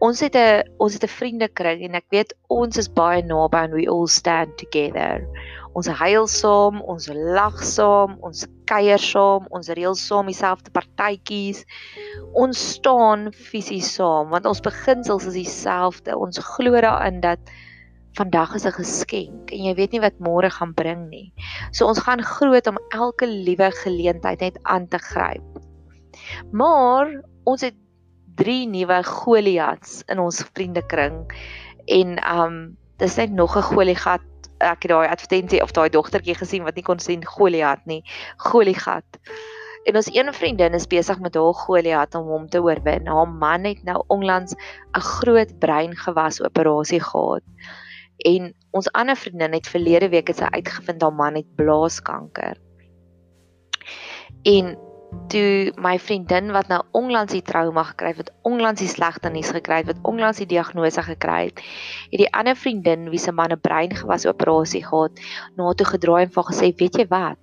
Ons 0.01 0.21
het 0.21 0.37
'n 0.37 0.63
ons 0.79 0.93
het 0.95 1.05
'n 1.05 1.17
vriendekring 1.19 1.83
en 1.83 1.95
ek 1.95 2.07
weet 2.11 2.35
ons 2.49 2.77
is 2.77 2.89
baie 2.89 3.23
naby 3.23 3.57
and 3.57 3.75
we 3.75 3.89
all 3.89 4.07
stand 4.07 4.59
together. 4.59 5.27
Ons 5.75 5.89
huil 5.89 6.27
saam, 6.27 6.83
ons 6.83 7.09
lag 7.09 7.57
saam, 7.65 8.19
ons 8.21 8.47
kuier 8.69 9.01
saam, 9.01 9.47
ons 9.51 9.69
reël 9.69 9.95
saam 9.95 10.27
dieselfde 10.27 10.71
partytjies. 10.71 11.65
Ons 12.35 12.59
staan 12.75 13.33
fisies 13.33 13.95
saam 13.95 14.29
want 14.29 14.47
ons 14.47 14.61
beginsels 14.61 15.27
is 15.27 15.35
dieselfde. 15.35 16.17
Ons 16.17 16.39
glo 16.39 16.81
daarin 16.81 17.21
dat 17.21 17.39
vandag 18.19 18.55
is 18.55 18.67
'n 18.67 18.77
geskenk 18.77 19.53
en 19.53 19.65
jy 19.65 19.75
weet 19.75 19.93
nie 19.93 20.01
wat 20.01 20.21
môre 20.21 20.51
gaan 20.51 20.75
bring 20.75 21.09
nie. 21.09 21.33
So 21.73 21.87
ons 21.87 21.99
gaan 21.99 22.23
groot 22.23 22.67
om 22.67 22.79
elke 22.93 23.27
liewe 23.27 23.71
geleentheid 23.71 24.41
net 24.41 24.59
aan 24.63 24.89
te 24.89 24.99
gryp. 24.99 25.52
Maar 26.51 27.23
ons 27.45 27.61
het 27.61 27.75
drie 28.35 28.67
nuwe 28.69 29.03
Goliats 29.05 30.03
in 30.07 30.19
ons 30.19 30.43
vriendekring 30.53 31.25
en 31.87 32.19
um 32.39 32.77
dis 33.03 33.17
net 33.17 33.33
nog 33.33 33.57
'n 33.57 33.63
Goliat. 33.63 34.23
Ek 34.63 34.83
het 34.83 34.93
daai 34.95 35.09
advertensie 35.09 35.63
of 35.63 35.73
daai 35.73 35.91
dogtertjie 35.91 36.35
gesien 36.35 36.63
wat 36.63 36.75
nie 36.75 36.85
kon 36.85 36.99
sien 36.99 37.25
Goliat 37.27 37.85
nie. 37.87 38.03
Goliat. 38.37 39.19
En 39.85 39.97
ons 39.97 40.15
een 40.15 40.33
vriendin 40.33 40.75
is 40.75 40.87
besig 40.87 41.19
met 41.19 41.35
haar 41.35 41.55
Goliat 41.55 42.15
om 42.15 42.27
hom 42.27 42.49
te 42.49 42.63
oorwin. 42.63 43.07
Haar 43.07 43.29
man 43.29 43.65
het 43.65 43.83
nou 43.83 44.05
onlangs 44.07 44.55
'n 44.95 45.01
groot 45.01 45.59
breingewas 45.59 46.43
operasie 46.43 47.01
gehad. 47.01 47.43
En 48.17 48.55
ons 48.71 48.93
ander 48.93 49.17
vriendin 49.17 49.53
het 49.53 49.69
verlede 49.69 50.09
week 50.09 50.27
het 50.27 50.37
sy 50.37 50.49
uitgevind 50.51 51.03
haar 51.03 51.13
man 51.15 51.35
het 51.35 51.55
blaaskanker. 51.55 52.57
En 54.43 54.79
toe 55.33 55.73
my 55.81 55.95
vriendin 55.99 56.51
wat 56.53 56.69
nou 56.69 56.81
onlangs 56.97 57.33
die 57.33 57.43
trauma 57.43 57.85
gekry 57.89 58.13
het, 58.13 58.19
wat 58.21 58.31
onlangs 58.49 58.81
die 58.83 58.91
slegte 58.91 59.31
nuus 59.33 59.53
gekry 59.55 59.81
het, 59.81 59.89
wat 59.89 60.03
onlangs 60.09 60.41
die 60.43 60.49
diagnose 60.51 61.03
gekry 61.07 61.39
het, 61.49 61.63
het 62.13 62.21
die 62.21 62.31
ander 62.37 62.57
vriendin 62.59 63.09
wie 63.13 63.21
se 63.21 63.33
man 63.33 63.53
'n 63.53 63.61
breingewas 63.61 64.27
operasie 64.27 64.85
gehad, 64.85 65.21
na 65.57 65.73
toe 65.73 65.87
gedraai 65.87 66.23
en 66.25 66.35
vir 66.37 66.45
gesê, 66.51 66.73
"Weet 66.77 66.97
jy 66.97 67.07
wat? 67.09 67.39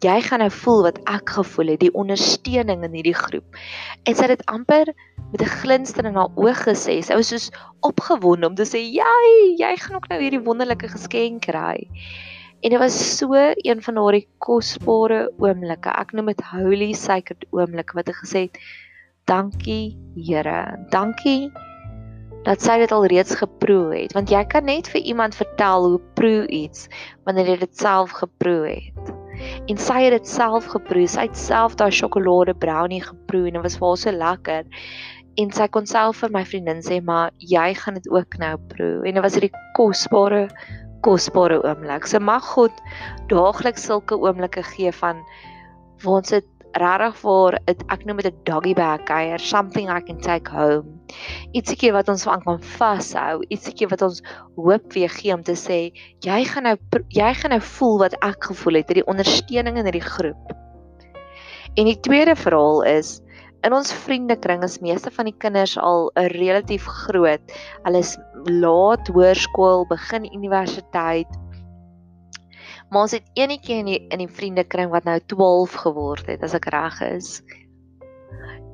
Jy 0.00 0.20
gaan 0.20 0.38
nou 0.38 0.50
voel 0.50 0.82
wat 0.82 0.98
ek 1.06 1.28
gevoel 1.30 1.66
het, 1.66 1.80
die 1.80 1.94
ondersteuning 1.94 2.84
in 2.84 2.92
hierdie 2.92 3.14
groep." 3.14 3.56
En 4.04 4.14
sy 4.14 4.22
het 4.22 4.38
dit 4.38 4.46
amper 4.46 4.86
met 5.32 5.42
'n 5.42 5.54
glinster 5.62 6.04
in 6.04 6.14
haar 6.14 6.30
oë 6.36 6.54
gesê. 6.54 7.02
Sy 7.02 7.14
was 7.14 7.28
soos 7.28 7.50
opgewonde 7.80 8.46
om 8.46 8.54
te 8.54 8.64
sê, 8.64 8.78
"Jy, 8.78 9.56
jy 9.56 9.76
gaan 9.76 9.96
ook 9.96 10.08
nou 10.08 10.20
hierdie 10.20 10.44
wonderlike 10.44 10.88
geskenk 10.88 11.40
kry." 11.40 11.88
En 12.60 12.70
dit 12.70 12.78
was 12.78 13.16
so 13.16 13.34
een 13.56 13.82
van 13.82 13.94
daardie 13.94 14.26
kosbare 14.42 15.32
oomblikke. 15.38 15.92
Ek 15.94 16.12
noem 16.12 16.32
dit 16.32 16.40
holy 16.50 16.92
sacred 16.92 17.44
oomblik 17.54 17.94
wat 17.94 18.10
ek 18.10 18.18
gesê 18.24 18.48
het, 18.48 18.58
dankie 19.30 19.94
Here. 20.16 20.74
Dankie 20.90 21.52
dat 22.46 22.62
sy 22.64 22.78
dit 22.80 22.92
al 22.94 23.06
reeds 23.10 23.36
geproe 23.38 23.92
het, 23.92 24.14
want 24.16 24.30
jy 24.32 24.40
kan 24.50 24.66
net 24.66 24.88
vir 24.90 25.02
iemand 25.02 25.36
vertel 25.36 25.86
hoe 25.86 26.00
proe 26.18 26.46
iets 26.54 26.86
wanneer 27.28 27.52
jy 27.52 27.56
dit 27.60 27.78
self 27.78 28.14
geproe 28.18 28.62
het. 28.66 29.12
En 29.70 29.78
sy 29.78 30.00
het 30.06 30.16
dit 30.16 30.26
self 30.26 30.66
geproe. 30.72 31.06
Sy 31.06 31.28
het 31.28 31.38
self 31.38 31.76
daai 31.78 31.92
sjokolade 31.94 32.56
brownie 32.58 33.02
geproe 33.04 33.46
en 33.46 33.58
dit 33.58 33.66
was 33.66 33.78
vir 33.78 33.88
haar 33.88 34.02
so 34.02 34.16
lekker. 34.24 34.82
En 35.38 35.54
sy 35.54 35.68
kon 35.70 35.86
self 35.86 36.24
vir 36.24 36.34
my 36.34 36.42
vriendin 36.42 36.82
sê, 36.82 36.98
"Maar 37.04 37.30
jy 37.38 37.74
gaan 37.74 37.94
dit 37.94 38.08
ook 38.10 38.38
nou 38.38 38.56
proe." 38.74 39.06
En 39.06 39.14
dit 39.14 39.22
was 39.22 39.34
hierdie 39.34 39.54
kosbare 39.76 40.48
kosbare 41.06 41.60
oomblik. 41.64 42.06
So 42.06 42.18
mag 42.18 42.44
God 42.54 42.72
daagliks 43.32 43.86
sulke 43.88 44.18
oomblikke 44.18 44.62
gee 44.74 44.92
van 44.92 45.22
waar 46.02 46.20
ons 46.22 46.30
dit 46.30 46.46
regtig 46.78 47.16
vir 47.22 47.56
ek 47.66 48.04
noem 48.06 48.20
dit 48.22 48.34
'n 48.34 48.44
doggy 48.44 48.74
bag 48.74 49.04
kuier, 49.04 49.38
something 49.38 49.88
I 49.88 50.00
can 50.00 50.20
take 50.20 50.50
home. 50.50 51.00
Ietsiekie 51.54 51.92
wat 51.92 52.08
ons 52.08 52.24
van 52.24 52.42
kan 52.42 52.60
vashou, 52.60 53.42
ietsiekie 53.50 53.88
wat 53.88 54.02
ons 54.02 54.22
hoop 54.56 54.92
weer 54.92 55.08
gee 55.08 55.32
om 55.34 55.42
te 55.42 55.56
sê 55.56 55.92
jy 56.24 56.44
gaan 56.44 56.64
nou 56.64 56.76
jy 57.08 57.34
gaan 57.34 57.50
nou 57.50 57.60
voel 57.60 57.98
wat 57.98 58.14
ek 58.22 58.44
gevoel 58.44 58.74
het, 58.74 58.88
hierdie 58.88 59.06
ondersteuning 59.06 59.78
in 59.78 59.84
hierdie 59.84 60.04
groep. 60.04 60.52
En 61.76 61.84
die 61.84 62.00
tweede 62.00 62.36
verhaal 62.36 62.82
is 62.82 63.20
in 63.66 63.72
ons 63.72 63.92
vriendekring 63.92 64.62
is 64.62 64.78
meeste 64.80 65.10
van 65.10 65.26
die 65.26 65.36
kinders 65.38 65.76
al 65.78 66.10
'n 66.16 66.30
relatief 66.36 66.84
groot. 66.84 67.40
Hulle 67.84 67.98
is 67.98 68.18
laat 68.44 69.08
hoërskool, 69.08 69.86
begin 69.90 70.28
universiteit. 70.32 71.28
Maar 72.88 73.04
ons 73.04 73.16
het 73.16 73.26
eenetjie 73.36 73.82
in 73.82 73.90
die 73.90 74.00
in 74.08 74.22
die 74.22 74.30
vriendekring 74.32 74.90
wat 74.90 75.04
nou 75.04 75.18
12 75.26 75.74
geword 75.84 76.26
het, 76.30 76.42
as 76.42 76.56
ek 76.56 76.70
reg 76.72 77.00
is. 77.04 77.42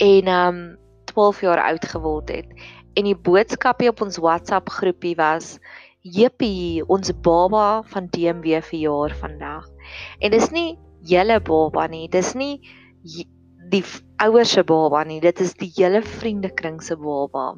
En 0.02 0.30
um 0.30 0.62
12 1.10 1.40
jaar 1.46 1.62
oud 1.62 1.84
geword 1.84 2.30
het. 2.30 2.48
En 2.94 3.08
die 3.08 3.16
boodskapie 3.16 3.90
op 3.90 4.04
ons 4.06 4.20
WhatsApp 4.22 4.70
groepie 4.70 5.16
was: 5.18 5.58
"Jippie, 6.00 6.86
ons 6.86 7.10
baba 7.20 7.82
van 7.82 8.08
DMW 8.10 8.62
verjaar 8.62 9.14
vandag." 9.18 9.66
En 10.18 10.30
dis 10.30 10.50
nie 10.50 10.78
julle 11.02 11.40
baba 11.40 11.86
nie, 11.86 12.08
dis 12.08 12.34
nie 12.34 12.60
die 13.70 13.82
ouers 14.22 14.54
se 14.54 14.62
baba 14.66 15.02
nie, 15.04 15.20
dit 15.20 15.40
is 15.42 15.54
die 15.58 15.70
hele 15.76 16.02
vriendekring 16.02 16.80
se 16.82 16.96
baba. 16.96 17.54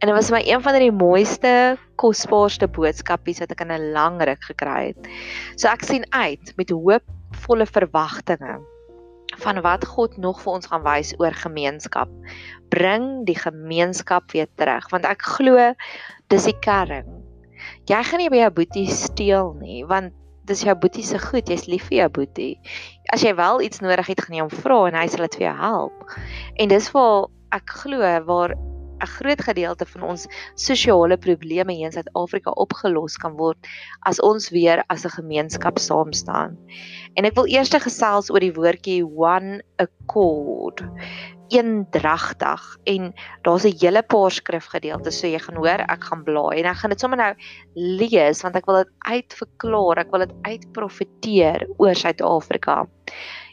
En 0.00 0.10
dit 0.10 0.14
was 0.16 0.30
my 0.34 0.42
een 0.46 0.62
van 0.62 0.78
die 0.80 0.92
mooiste, 0.92 1.76
kosbaarste 2.00 2.68
boodskapies 2.68 3.40
wat 3.42 3.52
ek 3.54 3.60
in 3.60 3.72
'n 3.72 3.92
lang 3.92 4.20
ruk 4.22 4.42
gekry 4.50 4.92
het. 4.92 5.08
So 5.56 5.68
ek 5.68 5.84
sien 5.84 6.04
uit 6.10 6.54
met 6.56 6.70
hoopvolle 6.70 7.66
verwagtinge 7.66 8.60
van 9.42 9.60
wat 9.62 9.84
God 9.84 10.16
nog 10.16 10.42
vir 10.42 10.52
ons 10.52 10.66
gaan 10.66 10.82
wys 10.82 11.14
oor 11.18 11.32
gemeenskap. 11.32 12.08
Bring 12.70 13.26
die 13.26 13.38
gemeenskap 13.38 14.32
weer 14.32 14.48
terug 14.56 14.90
want 14.90 15.04
ek 15.04 15.22
glo 15.22 15.74
dis 16.28 16.44
die 16.44 16.58
kern. 16.60 17.22
Jy 17.86 18.02
gaan 18.02 18.20
nie 18.20 18.30
by 18.30 18.44
jou 18.44 18.50
boetie 18.50 18.90
steel 18.90 19.54
nie 19.60 19.84
want 19.84 20.12
dis 20.48 20.64
jou 20.66 20.74
boetie 20.76 21.04
se 21.06 21.18
goed, 21.18 21.48
jy's 21.48 21.66
lief 21.70 21.88
vir 21.88 22.02
jou 22.02 22.10
boetie. 22.20 22.52
As 23.12 23.24
jy 23.24 23.34
wel 23.36 23.64
iets 23.66 23.80
nodig 23.84 24.12
het, 24.12 24.20
gaan 24.20 24.36
jy 24.36 24.44
hom 24.44 24.52
vra 24.52 24.84
en 24.88 24.98
hy 24.98 25.06
sal 25.08 25.26
dit 25.26 25.40
vir 25.40 25.48
jou 25.48 25.56
help. 25.62 26.06
En 26.60 26.72
dis 26.72 26.92
waar 26.94 27.26
ek 27.54 27.76
glo 27.82 28.14
waar 28.28 28.56
'n 29.04 29.06
groot 29.06 29.40
gedeelte 29.42 29.86
van 29.86 30.02
ons 30.02 30.26
sosiale 30.54 31.16
probleme 31.16 31.72
hier 31.72 31.90
in 31.90 31.92
Suid-Afrika 31.92 32.50
opgelos 32.64 33.16
kan 33.20 33.36
word 33.36 33.58
as 34.08 34.20
ons 34.20 34.50
weer 34.54 34.84
as 34.88 35.04
'n 35.04 35.16
gemeenskap 35.18 35.78
saam 35.78 36.12
staan. 36.12 36.56
En 37.16 37.24
ek 37.24 37.34
wil 37.34 37.46
eers 37.46 37.70
gesels 37.70 38.30
oor 38.30 38.40
die 38.40 38.54
woordjie 38.54 39.02
one 39.04 39.62
accord 39.76 40.82
eendragtig 41.52 42.62
en 42.84 43.12
daar's 43.42 43.64
'n 43.64 43.76
hele 43.80 44.02
paar 44.02 44.30
skrifgedeeltes 44.30 45.18
so 45.20 45.26
jy 45.26 45.38
gaan 45.38 45.56
hoor 45.56 45.84
ek 45.88 46.04
gaan 46.04 46.24
blaai 46.24 46.60
en 46.60 46.70
ek 46.70 46.76
gaan 46.76 46.90
dit 46.90 47.00
sommer 47.00 47.18
nou 47.18 47.34
lees 47.74 48.42
want 48.42 48.56
ek 48.56 48.66
wil 48.66 48.82
dit 48.84 48.92
uitverklaar 49.00 49.98
ek 49.98 50.10
wil 50.10 50.26
dit 50.26 50.34
uitprofeteer 50.42 51.66
oor 51.78 51.94
Suid-Afrika. 51.94 52.86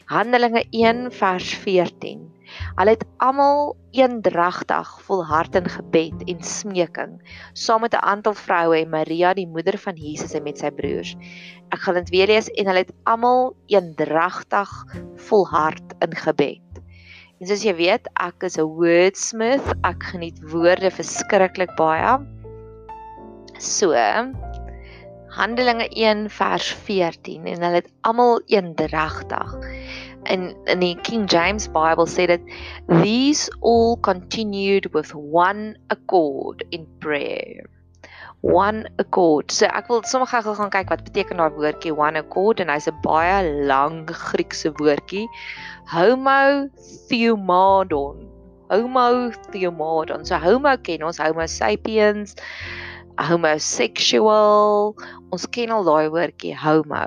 Handelinge 0.06 0.64
1 0.70 1.10
vers 1.10 1.54
14 1.54 2.32
Hulle 2.76 2.94
het 2.94 3.04
almal 3.16 3.76
eendragtig 3.96 4.88
volhard 5.06 5.54
in 5.56 5.68
gebed 5.74 6.24
en 6.32 6.42
smeking 6.44 7.14
saam 7.64 7.80
met 7.84 7.94
'n 7.94 8.04
aantal 8.12 8.34
vroue 8.34 8.76
en 8.80 8.90
Maria 8.90 9.34
die 9.34 9.48
moeder 9.48 9.78
van 9.78 9.96
Jesus 9.96 10.34
en 10.34 10.42
met 10.42 10.58
sy 10.58 10.70
broers. 10.70 11.16
Ek 11.70 11.80
gaan 11.80 11.94
dit 11.94 12.10
weer 12.10 12.26
lees 12.26 12.48
en 12.48 12.66
hulle 12.66 12.84
het 12.84 12.94
almal 13.04 13.56
eendragtig 13.66 14.70
volhard 15.28 15.96
in 16.00 16.16
gebed 16.16 16.61
En 17.42 17.48
soos 17.50 17.64
jy 17.66 17.72
weet, 17.74 18.04
ek 18.22 18.44
is 18.46 18.54
'n 18.54 18.68
wordsmith. 18.78 19.70
Ek 19.88 20.04
geniet 20.12 20.36
woorde 20.52 20.90
verskriklik 20.94 21.72
baie. 21.74 22.12
So 23.58 23.90
Handelinge 25.38 25.88
1 25.90 26.28
vers 26.30 26.68
14 26.86 27.50
en 27.50 27.66
hulle 27.66 27.80
het 27.80 27.90
almal 28.06 28.38
eendragtig. 28.46 29.58
In 30.30 30.54
in 30.70 30.86
die 30.86 30.94
King 31.02 31.26
James 31.26 31.66
Bible 31.66 32.06
sê 32.06 32.30
dit 32.30 32.46
these 33.02 33.50
all 33.60 33.98
continued 34.06 34.92
with 34.94 35.12
one 35.16 35.74
accord 35.90 36.62
in 36.70 36.86
prayer 37.00 37.66
one 38.42 38.88
accord. 38.98 39.50
So 39.54 39.66
ek 39.70 39.88
wil 39.88 40.02
sommer 40.02 40.26
gou 40.26 40.54
gaan 40.58 40.70
kyk 40.74 40.90
wat 40.90 41.04
beteken 41.06 41.38
daai 41.38 41.54
woordjie 41.54 41.94
one 41.94 42.18
accord 42.18 42.60
en 42.60 42.68
hy's 42.68 42.88
'n 42.90 42.98
baie 43.02 43.38
lang 43.70 44.06
Griekse 44.10 44.74
woordjie. 44.78 45.26
Homo 45.92 46.68
theomadon. 47.08 48.28
Homo 48.70 49.30
theomadon. 49.52 50.24
So 50.24 50.38
homo 50.38 50.76
ken 50.76 51.02
ons 51.04 51.18
homo 51.18 51.46
sapiens, 51.46 52.34
homosexual. 53.20 54.96
Ons 55.32 55.44
ken 55.52 55.74
al 55.76 55.84
daai 55.84 56.08
woordjie 56.08 56.56
homo. 56.56 57.04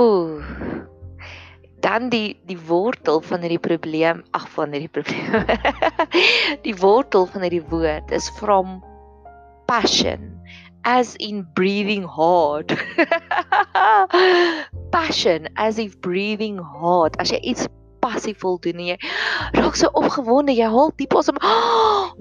Ooh 0.00 0.44
dan 1.82 2.12
die 2.12 2.38
die 2.46 2.58
wortel 2.68 3.18
van 3.26 3.42
hierdie 3.42 3.58
probleem, 3.58 4.20
ag 4.38 4.44
van 4.54 4.70
hierdie 4.70 4.92
probleem. 4.92 5.42
die 6.66 6.76
wortel 6.78 7.26
van 7.32 7.42
hierdie 7.42 7.64
woord 7.72 8.12
is 8.14 8.28
from 8.38 8.78
passion 9.66 10.30
as 10.84 11.16
in 11.16 11.46
breathing 11.54 12.02
hard. 12.02 12.68
passion 14.92 15.48
as 15.56 15.78
if 15.78 16.00
breathing 16.00 16.58
hard. 16.58 17.16
As 17.18 17.30
jy 17.30 17.40
iets 17.42 17.68
passievol 18.02 18.58
doen 18.62 18.82
en 18.82 18.88
jy 18.92 18.98
raak 19.56 19.78
so 19.78 19.90
opgewonde, 19.98 20.54
jy 20.56 20.68
haal 20.68 20.92
diep 20.98 21.16
asem. 21.18 21.38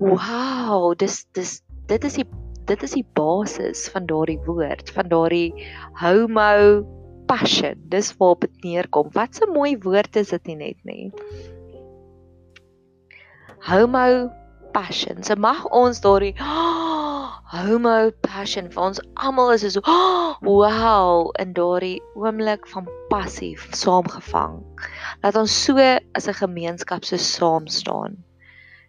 Wow, 0.01 0.93
dis 0.95 1.25
dis 1.35 1.59
dit 1.89 2.03
is 2.07 2.15
die 2.21 2.27
dit 2.69 2.83
is 2.85 2.93
die 2.95 3.05
basis 3.17 3.87
van 3.91 4.05
daardie 4.07 4.39
woord, 4.45 4.91
van 4.95 5.09
daardie 5.11 5.51
homo 5.99 6.85
passion. 7.27 7.79
Dis 7.91 8.13
waar 8.19 8.37
dit 8.39 8.63
neerkom. 8.63 9.09
Wat 9.17 9.41
'n 9.41 9.51
mooi 9.51 9.75
woord 9.83 10.15
is 10.15 10.29
dit 10.29 10.47
nie 10.47 10.55
net 10.55 10.79
nie. 10.83 11.11
Homo 13.67 14.31
passion. 14.73 15.23
So 15.23 15.35
mag 15.35 15.65
ons 15.69 16.01
daardie 16.01 16.35
oh, 16.39 16.77
homo 17.51 18.11
passion 18.23 18.69
vir 18.71 18.79
ons 18.79 18.99
almal 19.19 19.49
is 19.51 19.65
so 19.73 19.81
oh, 19.91 20.37
wow 20.47 21.31
in 21.43 21.51
daardie 21.57 21.99
oomblik 22.15 22.67
van 22.71 22.87
passief 23.09 23.65
saamgevang. 23.75 24.61
Laat 25.23 25.39
ons 25.41 25.55
so 25.65 25.75
as 26.15 26.29
'n 26.31 26.37
gemeenskap 26.39 27.03
so 27.03 27.17
saam 27.17 27.67
staan. 27.67 28.15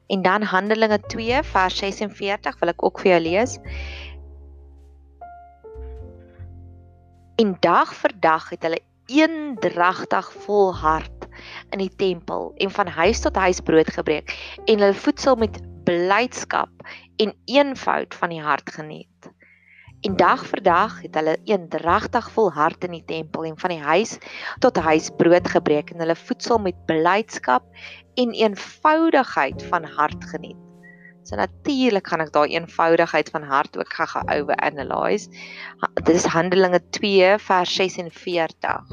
En 0.06 0.22
dan 0.22 0.42
Handelinge 0.42 1.00
2 1.08 1.42
vers 1.42 1.76
46 1.76 2.60
wil 2.60 2.68
ek 2.68 2.84
ook 2.84 3.00
vir 3.00 3.10
jou 3.12 3.20
lees. 3.20 3.58
En 7.42 7.56
dag 7.60 7.94
vir 7.94 8.12
dag 8.20 8.50
het 8.50 8.62
hulle 8.62 8.82
eendragtig 9.10 10.32
volhard 10.46 11.26
in 11.70 11.78
die 11.82 11.94
tempel 11.96 12.52
en 12.56 12.70
van 12.70 12.86
huis 12.86 13.20
tot 13.20 13.36
huis 13.36 13.60
brood 13.60 13.90
gebreek 13.90 14.30
en 14.66 14.78
hulle 14.78 14.94
voedsel 14.94 15.36
met 15.36 15.58
blydskap 15.84 16.70
en 17.16 17.34
eenvoud 17.44 18.14
van 18.14 18.28
die 18.28 18.42
hart 18.42 18.72
geniet. 18.72 19.30
En 20.02 20.16
dag 20.16 20.42
vir 20.46 20.62
dag 20.62 20.96
het 21.04 21.14
hulle 21.14 21.36
eendragtig 21.46 22.30
volhard 22.34 22.84
in 22.84 22.96
die 22.96 23.04
tempel 23.06 23.44
en 23.46 23.58
van 23.58 23.70
die 23.70 23.82
huis 23.82 24.16
tot 24.58 24.80
huis 24.82 25.10
brood 25.16 25.46
gebreek 25.48 25.92
en 25.92 26.02
hulle 26.02 26.16
voedsel 26.18 26.58
met 26.58 26.80
blydskap 26.86 27.68
en 28.18 28.34
eenvoudigheid 28.34 29.62
van 29.70 29.84
hart 29.84 30.24
geniet. 30.32 30.58
So 31.22 31.38
natuurlik 31.38 32.08
gaan 32.10 32.24
ek 32.24 32.32
daai 32.34 32.56
eenvoudigheid 32.56 33.30
van 33.30 33.46
hart 33.46 33.78
ook 33.78 33.94
gaga 33.94 34.24
oor 34.34 34.58
analyse. 34.58 35.30
Dit 36.02 36.16
is 36.16 36.26
Handelinge 36.26 36.82
2 36.98 37.36
vers 37.38 37.74
46. 37.78 38.90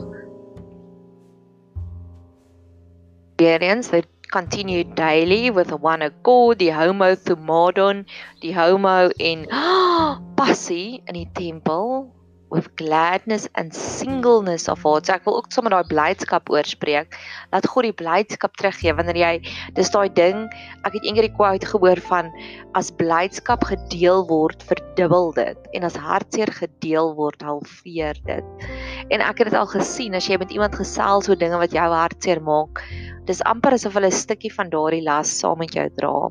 Experience 3.39 3.89
that 3.89 4.05
continued 4.31 4.95
daily 4.95 5.49
with 5.49 5.71
one 5.71 6.01
accord, 6.01 6.59
die 6.59 6.71
homo 6.71 7.15
thumadon, 7.15 8.05
die 8.41 8.53
homo 8.53 9.09
en 9.19 9.47
oh, 9.51 10.19
passie 10.35 11.01
in 11.07 11.15
die 11.19 11.29
tempel 11.33 12.13
with 12.49 12.75
gladness 12.75 13.47
and 13.55 13.73
singleness 13.73 14.67
of 14.67 14.81
heart. 14.81 15.05
So 15.05 15.13
ek 15.13 15.25
wil 15.27 15.37
ook 15.39 15.51
sommer 15.53 15.73
daai 15.73 15.89
blydskap 15.89 16.49
oorspreek. 16.49 17.17
Laat 17.53 17.67
God 17.69 17.87
die 17.87 17.95
blydskap 18.01 18.57
teruggee 18.57 18.93
wanneer 18.97 19.19
jy 19.21 19.33
dis 19.77 19.91
daai 19.93 20.09
ding. 20.17 20.47
Ek 20.81 20.95
het 20.97 21.05
eendag 21.05 21.29
die 21.29 21.35
quote 21.37 21.69
gehoor 21.69 22.01
van 22.09 22.31
as 22.79 22.91
blydskap 23.01 23.67
gedeel 23.69 24.25
word, 24.29 24.65
verdubbel 24.69 25.33
dit 25.37 25.69
en 25.77 25.85
as 25.89 25.97
hartseer 25.99 26.51
gedeel 26.61 27.13
word, 27.19 27.45
halveer 27.45 28.17
dit. 28.25 28.69
En 29.09 29.23
ek 29.25 29.39
het 29.41 29.49
dit 29.49 29.57
al 29.57 29.69
gesien 29.69 30.13
as 30.13 30.27
jy 30.29 30.37
met 30.37 30.51
iemand 30.53 30.75
gesels 30.77 31.29
oor 31.31 31.37
dinge 31.39 31.57
wat 31.57 31.73
jou 31.73 31.85
hartseer 31.89 32.41
maak. 32.45 32.83
Dis 33.25 33.41
amper 33.49 33.73
asof 33.73 33.95
hulle 33.97 34.09
'n 34.09 34.17
stukkie 34.19 34.51
van 34.53 34.69
daardie 34.69 35.01
las 35.01 35.31
saam 35.39 35.57
met 35.57 35.73
jou 35.73 35.87
dra. 35.97 36.29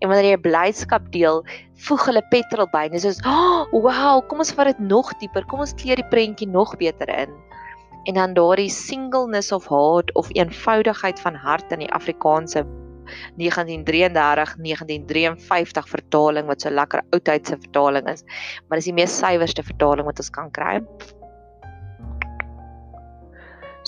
En 0.00 0.08
wanneer 0.08 0.36
jy 0.36 0.40
blydskap 0.44 1.08
deel, 1.12 1.42
voeg 1.88 2.04
hulle 2.06 2.22
petrol 2.30 2.68
by. 2.72 2.88
Dis 2.88 3.02
soos, 3.02 3.20
"Oh, 3.24 3.64
wow, 3.72 4.20
kom 4.28 4.38
ons 4.38 4.52
vat 4.52 4.66
dit 4.66 4.78
nog 4.78 5.12
dieper. 5.20 5.44
Kom 5.44 5.60
ons 5.60 5.72
kleer 5.72 5.96
die 5.96 6.08
prentjie 6.10 6.48
nog 6.48 6.76
beter 6.76 7.08
in." 7.08 7.30
En 8.04 8.14
dan 8.14 8.34
daardie 8.34 8.70
singleness 8.70 9.52
of 9.52 9.68
heart 9.68 10.14
of 10.14 10.28
eenvoudigheid 10.32 11.20
van 11.20 11.34
hart 11.34 11.72
in 11.72 11.78
die 11.78 11.92
Afrikaanse 11.92 12.64
1933 13.36 14.56
1953 14.56 15.88
vertaling 15.88 16.46
wat 16.46 16.60
so 16.60 16.70
lekker 16.70 17.02
oudheidse 17.10 17.56
vertaling 17.56 18.06
is, 18.08 18.24
maar 18.68 18.78
dis 18.78 18.84
die 18.84 18.92
mees 18.92 19.18
suiwerste 19.18 19.62
vertaling 19.62 20.04
wat 20.04 20.18
ons 20.18 20.30
kan 20.30 20.50
kry 20.50 20.84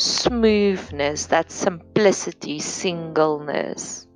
smoothness, 0.01 1.27
that 1.27 1.51
simplicity, 1.53 2.59
singleness 2.59 4.07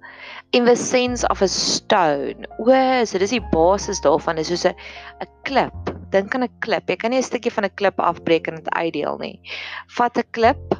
in 0.54 0.64
the 0.64 0.76
sense 0.76 1.24
of 1.24 1.42
a 1.42 1.48
stone. 1.48 2.46
O, 2.62 2.70
so 3.04 3.18
dis 3.18 3.34
die 3.34 3.42
basis 3.50 4.00
daarvan, 4.04 4.38
is 4.38 4.52
soos 4.52 4.64
'n 4.70 4.74
'n 5.20 5.28
klip. 5.44 5.90
Dink 6.14 6.34
aan 6.34 6.46
'n 6.46 6.54
klip. 6.60 6.88
Jy 6.88 6.96
kan 6.96 7.10
nie 7.10 7.18
'n 7.18 7.26
stukkie 7.26 7.52
van 7.52 7.64
'n 7.64 7.74
klip 7.74 7.98
afbreek 7.98 8.46
en 8.48 8.62
dit 8.62 8.70
uitdeel 8.70 9.18
nie. 9.18 9.40
Vat 9.98 10.16
'n 10.16 10.30
klip 10.30 10.78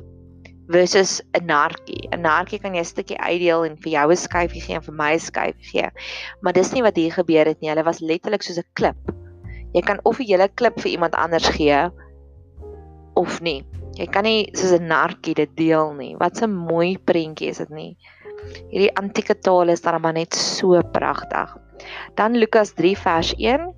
versus 0.71 1.21
'n 1.35 1.47
nartjie. 1.47 2.09
'n 2.13 2.23
Nartjie 2.23 2.61
kan 2.63 2.75
jy 2.75 2.81
'n 2.81 2.93
stukkie 2.95 3.19
uitdeel 3.19 3.65
en 3.65 3.77
vir 3.77 3.93
jou 3.93 4.11
'n 4.11 4.17
skyfie 4.17 4.63
gee 4.63 4.77
en 4.77 4.87
vir 4.87 4.95
my 4.95 5.13
'n 5.15 5.19
skyfie 5.19 5.71
gee. 5.73 5.91
Maar 6.41 6.53
dis 6.53 6.73
nie 6.73 6.83
wat 6.83 6.97
hier 6.97 7.13
gebeur 7.13 7.47
het 7.47 7.61
nie. 7.61 7.71
Hulle 7.71 7.85
was 7.85 8.01
letterlik 8.01 8.43
soos 8.43 8.59
'n 8.59 8.71
klip. 8.75 8.97
Jy 9.75 9.83
kan 9.83 9.99
of 10.05 10.21
'n 10.21 10.27
hele 10.27 10.49
klip 10.49 10.81
vir 10.81 10.93
iemand 10.93 11.15
anders 11.15 11.49
gee 11.49 11.91
of 13.15 13.41
nie. 13.41 13.67
Jy 13.95 14.07
kan 14.07 14.25
nie 14.25 14.51
soos 14.55 14.73
'n 14.73 14.89
nartjie 14.89 15.35
dit 15.35 15.57
deel 15.57 15.95
nie. 15.95 16.17
Wat 16.17 16.43
'n 16.43 16.51
mooi 16.51 16.99
prentjie 16.99 17.49
is 17.49 17.59
dit 17.59 17.71
nie. 17.71 17.97
Hierdie 18.71 18.95
antieke 18.97 19.35
taal 19.35 19.69
is 19.69 19.81
dan 19.81 20.01
maar 20.01 20.13
net 20.13 20.35
so 20.35 20.83
pragtig. 20.83 21.57
Dan 22.15 22.37
Lukas 22.37 22.75
3 22.75 22.97
vers 22.97 23.35
1 23.39 23.75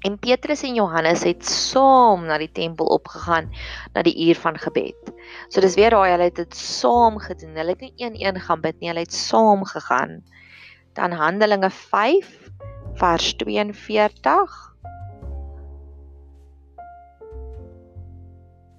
En 0.00 0.16
Petrus 0.18 0.62
en 0.62 0.74
Johannes 0.74 1.22
het 1.28 1.44
saam 1.44 2.22
na 2.24 2.38
die 2.40 2.48
tempel 2.56 2.88
opgegaan 2.88 3.50
na 3.92 4.00
die 4.02 4.14
uur 4.28 4.38
van 4.40 4.56
gebed. 4.56 5.12
So 5.52 5.60
dis 5.60 5.76
weer 5.76 5.92
daai 5.92 6.14
hulle 6.14 6.30
het 6.30 6.38
dit 6.40 6.56
saam 6.56 7.18
gedoen. 7.20 7.52
Hulle 7.52 7.74
het 7.74 7.84
nie 7.84 7.92
een-een 8.00 8.40
gaan 8.40 8.62
bid 8.64 8.78
nie, 8.80 8.88
hulle 8.88 9.04
het 9.04 9.12
saam 9.12 9.64
gegaan. 9.68 10.22
Dan 10.96 11.12
Handelinge 11.12 11.70
5 11.70 12.32
vers 12.96 13.34
42 13.44 14.69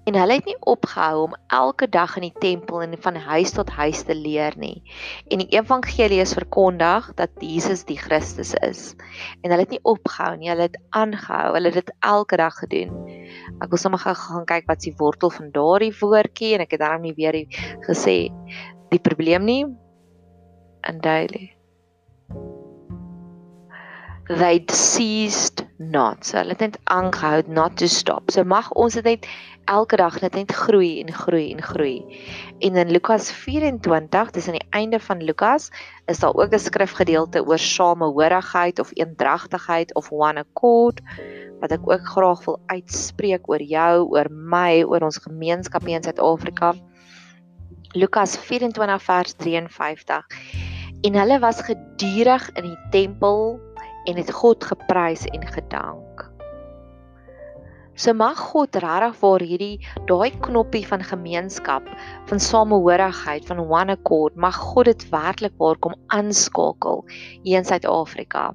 En 0.04 0.16
hulle 0.18 0.34
het 0.34 0.48
nie 0.50 0.56
opgehou 0.66 1.28
om 1.28 1.34
elke 1.54 1.86
dag 1.88 2.16
in 2.18 2.26
die 2.26 2.38
tempel 2.42 2.82
en 2.82 2.96
van 3.04 3.16
huis 3.16 3.52
tot 3.54 3.70
huis 3.70 4.02
te 4.02 4.16
leer 4.18 4.56
nie. 4.58 4.82
En 5.30 5.38
die 5.44 5.48
evangelie 5.54 6.18
is 6.24 6.34
verkondig 6.34 7.12
dat 7.14 7.30
Jesus 7.38 7.84
die 7.86 7.98
Christus 7.98 8.50
is. 8.66 8.96
En 9.42 9.50
hulle 9.50 9.62
het 9.62 9.76
nie 9.76 9.82
opgehou 9.86 10.34
nie, 10.36 10.50
hulle 10.50 10.66
het 10.66 10.80
aangehou. 10.90 11.54
Hulle 11.54 11.70
het 11.70 11.78
dit 11.84 11.94
elke 12.00 12.40
dag 12.40 12.58
gedoen. 12.58 12.90
Ek 13.62 13.70
wil 13.70 13.78
sommer 13.78 14.02
gaan 14.02 14.46
kyk 14.48 14.66
wat 14.66 14.82
s'ie 14.82 14.96
wortel 14.98 15.30
van 15.30 15.54
daardie 15.54 15.94
woordjie 16.00 16.56
en 16.56 16.66
ek 16.66 16.74
het 16.74 16.82
daarom 16.82 17.06
nie 17.06 17.14
weer 17.16 17.38
gesê 17.86 18.16
die 18.92 19.00
probleem 19.00 19.44
nie 19.48 19.64
in 20.88 21.00
daily 21.00 21.52
they 24.28 24.64
ceased 24.68 25.61
not. 25.90 26.24
So 26.26 26.38
hulle 26.38 26.54
het 26.54 26.62
net 26.64 26.78
aangehou 26.92 27.42
not 27.48 27.76
to 27.80 27.88
stop. 27.88 28.30
So 28.30 28.44
mag 28.44 28.70
ons 28.78 28.94
dit 28.98 29.04
net 29.04 29.26
elke 29.70 29.98
dag 30.00 30.18
net 30.22 30.34
net 30.38 30.52
groei 30.54 31.00
en 31.02 31.12
groei 31.14 31.52
en 31.54 31.62
groei. 31.62 31.96
En 32.60 32.76
in 32.76 32.90
Lukas 32.94 33.30
24, 33.32 34.32
dis 34.34 34.48
aan 34.48 34.58
die 34.58 34.70
einde 34.70 35.00
van 35.00 35.22
Lukas, 35.22 35.70
is 36.06 36.22
daar 36.22 36.34
ook 36.34 36.52
'n 36.52 36.58
skrifgedeelte 36.58 37.44
oor 37.46 37.58
samehorigheid 37.58 38.78
of 38.78 38.90
eendragtigheid 38.94 39.94
of 39.94 40.10
one 40.10 40.40
accord 40.40 41.00
wat 41.60 41.72
ek 41.72 41.90
ook 41.90 42.06
graag 42.06 42.44
wil 42.44 42.58
uitspreek 42.66 43.48
oor 43.48 43.62
jou, 43.62 44.08
oor 44.10 44.26
my, 44.30 44.82
oor 44.82 45.00
ons 45.00 45.18
gemeenskap 45.22 45.84
hier 45.86 45.96
in 45.96 46.02
Suid-Afrika. 46.02 46.74
Lukas 47.94 48.36
24 48.36 49.02
vers 49.02 49.34
53. 49.34 50.26
En 51.02 51.14
hulle 51.14 51.38
was 51.38 51.60
gedurig 51.60 52.50
in 52.52 52.62
die 52.62 52.78
tempel 52.90 53.60
en 54.06 54.18
het 54.18 54.32
God 54.32 54.64
geprys 54.64 55.26
en 55.32 55.46
gedank. 55.46 56.28
So 57.94 58.14
mag 58.16 58.38
God 58.40 58.76
regtig 58.80 59.16
vir 59.20 59.42
hierdie 59.44 60.04
daai 60.08 60.32
knoppie 60.44 60.84
van 60.88 61.04
gemeenskap, 61.04 61.84
van 62.30 62.40
samehorigheid, 62.40 63.44
van 63.46 63.60
one 63.60 63.98
accord, 63.98 64.36
mag 64.36 64.56
God 64.56 64.88
dit 64.88 65.04
werklik 65.12 65.52
waar 65.60 65.76
kom 65.76 65.94
aanskakel 66.16 67.04
hier 67.44 67.60
in 67.60 67.68
Suid-Afrika. 67.68 68.50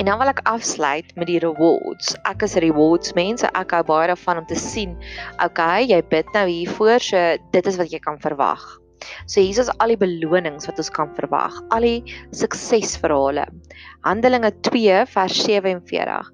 En 0.00 0.08
dan 0.08 0.18
wil 0.18 0.32
ek 0.32 0.40
afsluit 0.48 1.12
met 1.20 1.28
die 1.28 1.38
rewards. 1.44 2.16
Ek 2.24 2.42
is 2.48 2.56
rewards 2.64 3.12
mense, 3.18 3.48
ek 3.52 3.76
hou 3.76 3.82
baie 3.84 4.08
daarvan 4.08 4.40
om 4.40 4.48
te 4.48 4.58
sien, 4.58 4.96
okay, 5.44 5.84
jy 5.84 6.00
bid 6.08 6.32
nou 6.36 6.46
hiervoor, 6.48 7.04
so 7.04 7.22
dit 7.52 7.70
is 7.72 7.78
wat 7.80 7.92
jy 7.92 8.00
kan 8.04 8.20
verwag. 8.24 8.64
So 9.26 9.40
hier 9.40 9.58
is 9.60 9.70
al 9.78 9.94
die 9.94 10.00
belonings 10.00 10.68
wat 10.68 10.78
ons 10.82 10.90
kan 10.94 11.12
verwag, 11.18 11.56
al 11.74 11.86
die 11.86 12.16
suksesverhale. 12.36 13.46
Handelinge 14.06 14.52
2 14.66 15.04
vers 15.12 15.42
47. 15.44 16.32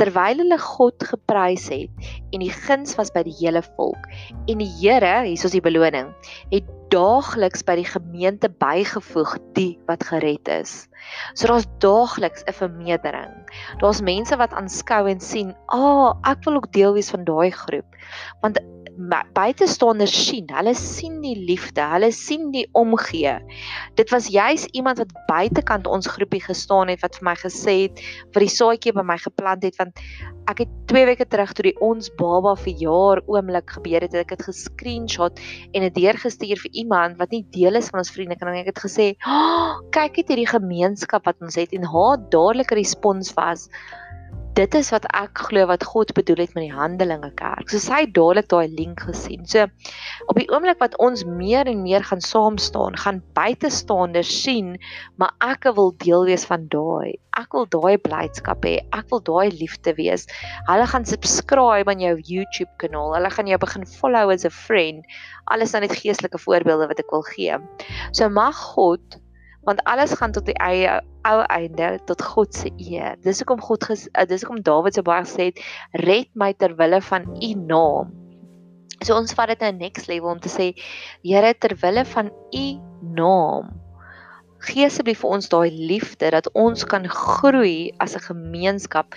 Terwyl 0.00 0.42
hulle 0.42 0.58
God 0.64 1.04
geprys 1.04 1.68
het 1.72 2.10
en 2.32 2.44
die 2.44 2.52
guns 2.54 2.96
was 2.96 3.12
by 3.12 3.24
die 3.26 3.36
hele 3.42 3.62
volk 3.76 4.06
en 4.48 4.62
die 4.62 4.70
Here, 4.80 5.26
hier 5.26 5.36
is 5.36 5.52
die 5.52 5.60
beloning, 5.64 6.14
het 6.52 6.68
daagliks 6.90 7.62
by 7.66 7.76
die 7.78 7.86
gemeente 7.86 8.50
bygevoeg 8.60 9.36
die 9.54 9.74
wat 9.86 10.02
gered 10.08 10.48
is. 10.50 10.88
So 11.38 11.50
daar's 11.50 11.68
daagliks 11.82 12.44
'n 12.46 12.56
vermeerdering. 12.56 13.34
Daar's 13.78 14.02
mense 14.02 14.36
wat 14.36 14.52
aanskou 14.52 15.06
en 15.08 15.20
sien, 15.20 15.54
"Ag, 15.68 15.78
oh, 15.78 16.14
ek 16.24 16.44
wil 16.44 16.56
ook 16.56 16.72
deel 16.72 16.92
wees 16.94 17.10
van 17.10 17.24
daai 17.24 17.50
groep." 17.50 17.86
Want 18.42 18.58
buitestanders 19.34 20.12
sien, 20.12 20.48
hulle 20.52 20.74
sien 20.76 21.20
die 21.22 21.36
liefde, 21.48 21.84
hulle 21.92 22.10
sien 22.12 22.50
die 22.54 22.66
omgee. 22.78 23.36
Dit 23.98 24.12
was 24.12 24.28
juis 24.30 24.66
iemand 24.76 25.00
wat 25.00 25.14
buitekant 25.28 25.88
ons 25.88 26.08
groepie 26.10 26.42
gestaan 26.44 26.92
het 26.92 27.00
wat 27.04 27.16
vir 27.18 27.28
my 27.30 27.36
gesê 27.40 27.76
het 27.86 28.02
vir 28.34 28.44
die 28.44 28.52
saadjie 28.52 28.94
by 28.96 29.04
my 29.06 29.16
geplant 29.20 29.64
het 29.66 29.78
want 29.80 29.96
ek 30.50 30.64
het 30.64 30.70
2 30.90 31.06
weke 31.06 31.26
terug 31.30 31.52
toe 31.54 31.68
die 31.68 31.76
ons 31.84 32.10
baba 32.18 32.56
verjaar 32.58 33.20
oomblik 33.30 33.70
gebeur 33.76 34.02
het, 34.02 34.12
het 34.12 34.24
ek 34.24 34.34
dit 34.34 34.46
gescreenshot 34.48 35.38
en 35.74 35.86
dit 35.86 35.96
deurgestuur 36.00 36.58
vir 36.64 36.78
iemand 36.82 37.18
wat 37.20 37.30
nie 37.34 37.44
deel 37.54 37.78
is 37.78 37.90
van 37.92 38.02
ons 38.02 38.12
vriende 38.14 38.38
kan 38.40 38.50
ek 38.54 38.72
het 38.72 38.82
gesê, 38.82 39.14
"Oh, 39.26 39.78
kyk 39.94 40.16
net 40.16 40.28
hierdie 40.28 40.50
gemeenskap 40.50 41.24
wat 41.26 41.36
ons 41.40 41.54
het" 41.54 41.72
en 41.72 41.84
haar 41.84 42.18
dadelike 42.30 42.74
respons 42.74 43.32
was 43.36 43.68
dit 44.58 44.74
is 44.74 44.88
wat 44.90 45.06
ek 45.14 45.38
glo 45.46 45.66
wat 45.70 45.84
God 45.86 46.10
bedoel 46.16 46.42
het 46.42 46.54
met 46.56 46.64
die 46.66 46.74
Handelinge 46.74 47.30
Kerk. 47.38 47.70
So 47.70 47.78
sy 47.82 48.02
het 48.04 48.14
dadelik 48.16 48.48
daai 48.50 48.72
link 48.74 49.02
gesien. 49.06 49.46
So 49.48 49.66
op 50.26 50.40
die 50.40 50.48
oomblik 50.50 50.80
wat 50.82 50.96
ons 51.02 51.22
meer 51.24 51.68
en 51.70 51.84
meer 51.84 52.02
gaan 52.06 52.22
saam 52.24 52.58
staan, 52.58 52.98
gaan 52.98 53.22
buitestanders 53.38 54.32
sien, 54.42 54.74
maar 55.20 55.32
ek 55.46 55.70
wil 55.76 55.94
deel 56.02 56.26
wees 56.28 56.46
van 56.50 56.66
daai. 56.72 57.16
Ek 57.38 57.54
wil 57.54 57.68
daai 57.70 57.96
blydskap 58.02 58.66
hê. 58.66 58.80
Ek 58.96 59.06
wil 59.14 59.22
daai 59.24 59.54
liefde 59.54 59.94
wees. 59.96 60.26
Hulle 60.68 60.86
gaan 60.90 61.06
subscribe 61.06 61.90
aan 61.90 62.02
jou 62.02 62.16
YouTube 62.18 62.70
kanaal. 62.82 63.14
Hulle 63.16 63.30
gaan 63.30 63.50
jou 63.50 63.60
begin 63.62 63.86
follow 63.86 64.34
as 64.34 64.44
a 64.44 64.50
friend. 64.50 65.06
Alles 65.54 65.72
dan 65.72 65.86
net 65.86 65.94
geestelike 65.94 66.42
voorbeelde 66.42 66.90
wat 66.90 67.02
ek 67.02 67.14
wil 67.14 67.24
gee. 67.30 67.56
So 68.12 68.28
mag 68.28 68.58
God 68.74 69.20
want 69.70 69.84
alles 69.86 70.16
gaan 70.18 70.32
tot 70.34 70.48
die 70.48 70.56
eie 70.58 70.98
ou 71.28 71.42
einde 71.46 71.92
tot 72.08 72.22
God 72.24 72.54
se 72.56 72.72
eer. 72.76 73.14
Dis 73.22 73.42
hoekom 73.42 73.60
God 73.62 73.84
ges, 73.86 74.08
uh, 74.10 74.26
dis 74.26 74.42
hoekom 74.42 74.62
Dawid 74.66 74.96
so 74.98 75.06
baie 75.06 75.22
gesê 75.26 75.50
het, 75.50 75.60
red 76.02 76.30
my 76.34 76.50
ter 76.58 76.74
wille 76.78 76.98
van 77.06 77.28
u 77.30 77.50
naam. 77.68 78.10
So 79.00 79.16
ons 79.16 79.32
vat 79.36 79.52
dit 79.52 79.62
nou 79.64 79.72
next 79.78 80.10
level 80.10 80.34
om 80.34 80.40
te 80.42 80.50
sê 80.52 80.72
Here 81.24 81.54
ter 81.54 81.76
wille 81.82 82.04
van 82.14 82.32
u 82.56 82.64
naam. 83.16 83.70
Gee 84.66 84.84
asseblief 84.84 85.22
vir 85.22 85.36
ons 85.38 85.48
daai 85.52 85.70
liefde 85.72 86.32
dat 86.34 86.50
ons 86.58 86.84
kan 86.84 87.06
groei 87.08 87.92
as 88.02 88.16
'n 88.16 88.26
gemeenskap 88.26 89.14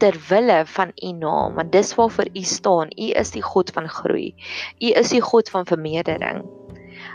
ter 0.00 0.16
wille 0.30 0.64
van 0.76 0.92
u 1.02 1.12
naam 1.12 1.54
want 1.54 1.72
dis 1.72 1.94
waarvoor 1.94 2.28
u 2.32 2.42
staan. 2.42 2.88
U 2.96 3.10
is 3.20 3.30
die 3.30 3.42
God 3.42 3.70
van 3.70 3.88
groei. 3.88 4.34
U 4.80 4.88
is 5.02 5.10
die 5.10 5.20
God 5.20 5.50
van 5.50 5.66
vermeerdering. 5.66 6.44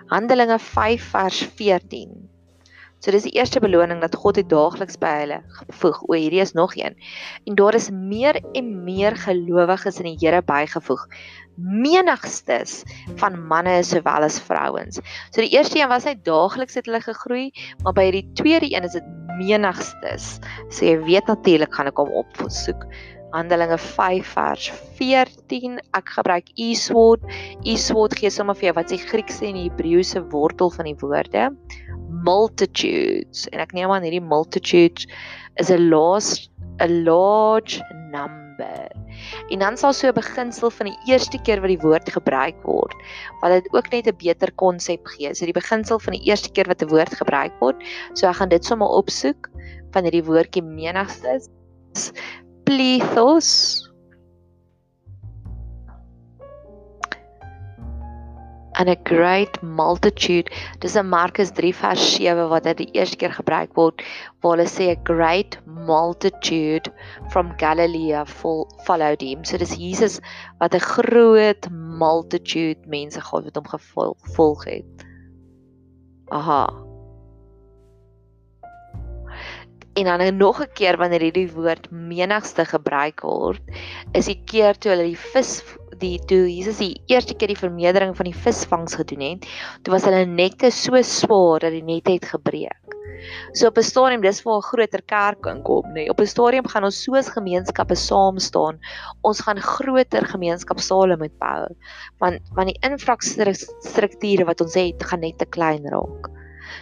Handelinge 0.10 0.60
5 0.60 1.10
vers 1.10 1.44
14 1.56 2.29
So 3.00 3.14
dis 3.16 3.24
die 3.24 3.38
eerste 3.38 3.62
beloning 3.64 4.02
dat 4.04 4.16
God 4.20 4.36
dit 4.36 4.48
daagliks 4.52 4.98
by 5.00 5.12
hulle 5.22 5.38
gevoeg. 5.62 6.02
O, 6.10 6.16
hierdie 6.20 6.42
is 6.44 6.52
nog 6.58 6.74
een. 6.76 6.98
En 7.48 7.56
daar 7.56 7.78
is 7.78 7.88
meer 7.96 8.42
en 8.52 8.72
meer 8.84 9.16
gelowiges 9.16 10.02
in 10.04 10.10
die 10.10 10.18
Here 10.20 10.42
bygevoeg. 10.44 11.06
Menigstes 11.56 12.82
van 13.22 13.40
manne 13.48 13.78
sowel 13.88 14.28
as 14.28 14.42
vrouens. 14.44 15.00
So 15.32 15.40
die 15.40 15.54
eerste 15.56 15.80
een 15.80 15.92
was 15.92 16.08
hy 16.08 16.18
daagliks 16.28 16.76
het 16.76 16.92
hulle 16.92 17.00
gegroei, 17.04 17.46
maar 17.86 17.96
by 17.96 18.10
die 18.16 18.26
tweede 18.36 18.68
een 18.68 18.88
is 18.88 18.98
dit 19.00 19.08
menigstes. 19.40 20.36
So 20.68 20.84
jy 20.84 21.00
weet 21.08 21.32
natuurlik 21.32 21.72
gaan 21.76 21.88
ek 21.92 22.04
hom 22.04 22.12
opsoek. 22.20 22.84
Handelinge 23.32 23.78
5 23.78 24.34
vers 24.34 24.72
14. 24.98 25.78
Ek 25.96 26.16
gebruik 26.18 26.52
e-sword. 26.60 27.24
E-sword 27.64 28.18
gee 28.20 28.34
sommer 28.34 28.58
vir 28.60 28.74
jou 28.74 28.80
wat 28.82 28.92
se 28.92 29.00
Griekse 29.00 29.46
en 29.48 29.60
Hebreëse 29.62 30.26
wortel 30.34 30.74
van 30.76 30.90
die 30.90 30.98
woorde 31.00 31.52
multitudes 32.26 33.48
en 33.54 33.60
ek 33.60 33.74
neem 33.78 33.92
aan 33.92 34.06
hierdie 34.06 34.24
multitudes 34.24 35.08
is 35.60 35.70
'n 35.70 35.90
large 35.90 36.50
a 36.80 36.88
large 36.88 37.82
number. 38.12 38.88
En 39.50 39.60
dan 39.60 39.78
sal 39.78 39.94
so 39.94 40.08
'n 40.08 40.14
beginsel 40.14 40.70
van 40.70 40.88
die 40.88 41.00
eerste 41.12 41.38
keer 41.42 41.62
wat 41.62 41.70
die 41.70 41.84
woord 41.84 42.10
gebruik 42.10 42.56
word, 42.64 42.96
wat 43.42 43.52
dit 43.52 43.68
ook 43.74 43.92
net 43.92 44.08
'n 44.08 44.18
beter 44.18 44.52
konsep 44.56 45.06
gee. 45.08 45.34
So 45.36 45.46
die 45.46 45.54
beginsel 45.54 46.00
van 46.00 46.14
die 46.14 46.24
eerste 46.30 46.52
keer 46.52 46.68
wat 46.68 46.82
'n 46.82 46.90
woord 46.90 47.14
gebruik 47.14 47.54
word, 47.60 47.84
so 48.14 48.28
ek 48.28 48.36
gaan 48.36 48.50
dit 48.50 48.66
sommer 48.66 48.88
opsoek 48.88 49.50
van 49.92 50.04
hierdie 50.04 50.24
woordjie 50.24 50.64
menigstes. 50.64 51.50
Plethos 52.64 53.89
and 58.80 58.90
a 58.90 58.96
great 58.96 59.62
multitude. 59.62 60.50
Dis 60.80 60.96
in 60.96 61.10
Markus 61.12 61.52
3 61.52 61.74
vers 61.76 62.16
7 62.16 62.48
wat 62.50 62.64
dit 62.64 62.78
die 62.86 62.92
eerste 62.98 63.20
keer 63.20 63.36
gebruik 63.36 63.76
word 63.78 64.02
waar 64.40 64.56
hulle 64.56 64.68
sê 64.72 64.90
a 64.94 65.00
great 65.04 65.60
multitude 65.68 66.90
from 67.34 67.52
Galilee 67.60 68.16
followed 68.88 69.22
him. 69.22 69.44
So 69.44 69.60
dis 69.60 69.76
Jesus 69.76 70.20
wat 70.60 70.74
'n 70.74 70.80
groot 70.96 71.70
multitude 71.72 72.88
mense 72.88 73.22
gehad 73.22 73.44
wat 73.44 73.60
hom 73.60 73.68
gevolg 73.68 74.66
het. 74.66 75.08
Aha. 76.32 76.89
En 80.00 80.06
dan 80.06 80.38
nog 80.38 80.62
'n 80.64 80.72
keer 80.74 80.98
wanneer 80.98 81.22
hierdie 81.28 81.52
woord 81.52 81.92
menigste 81.92 82.64
gebruik 82.66 83.20
word, 83.22 83.62
is 84.14 84.26
die 84.32 84.42
keer 84.46 84.78
toe 84.78 84.92
hulle 84.92 85.10
die 85.12 85.24
vis 85.34 85.64
die 86.00 86.20
toe 86.30 86.46
Jesus 86.48 86.78
die 86.80 87.02
eerste 87.12 87.36
keer 87.36 87.52
die 87.52 87.60
vermeerdering 87.60 88.16
van 88.16 88.30
die 88.30 88.40
visvangs 88.46 88.96
gedoen 88.96 89.26
het, 89.26 89.50
toe 89.84 89.94
was 89.94 90.08
hulle 90.08 90.24
nette 90.26 90.72
so 90.72 91.02
swaar 91.04 91.60
dat 91.66 91.76
die 91.76 91.84
net 91.84 92.08
het 92.08 92.32
gebreek. 92.32 92.96
So 93.52 93.68
op 93.68 93.78
'n 93.78 93.84
stadium 93.84 94.22
dis 94.22 94.42
waar 94.44 94.60
'n 94.60 94.70
groter 94.72 95.02
kerk 95.02 95.42
kan 95.42 95.62
kom, 95.62 95.86
nê. 95.90 95.94
Nee. 95.94 96.10
Op 96.10 96.20
'n 96.22 96.26
stadium 96.36 96.68
gaan 96.68 96.84
ons 96.84 97.04
soos 97.04 97.30
gemeenskappe 97.30 97.96
saam 97.96 98.40
staan. 98.40 98.80
Ons 99.22 99.42
gaan 99.42 99.60
groter 99.60 100.26
gemeenskapsale 100.26 101.18
moet 101.18 101.38
bou. 101.38 101.68
Want 102.20 102.40
want 102.56 102.68
die 102.68 102.80
infrastrukture 102.90 104.46
wat 104.46 104.62
ons 104.62 104.74
het, 104.74 105.04
gaan 105.04 105.20
net 105.20 105.38
te 105.38 105.46
klein 105.46 105.84
raak. 105.84 106.39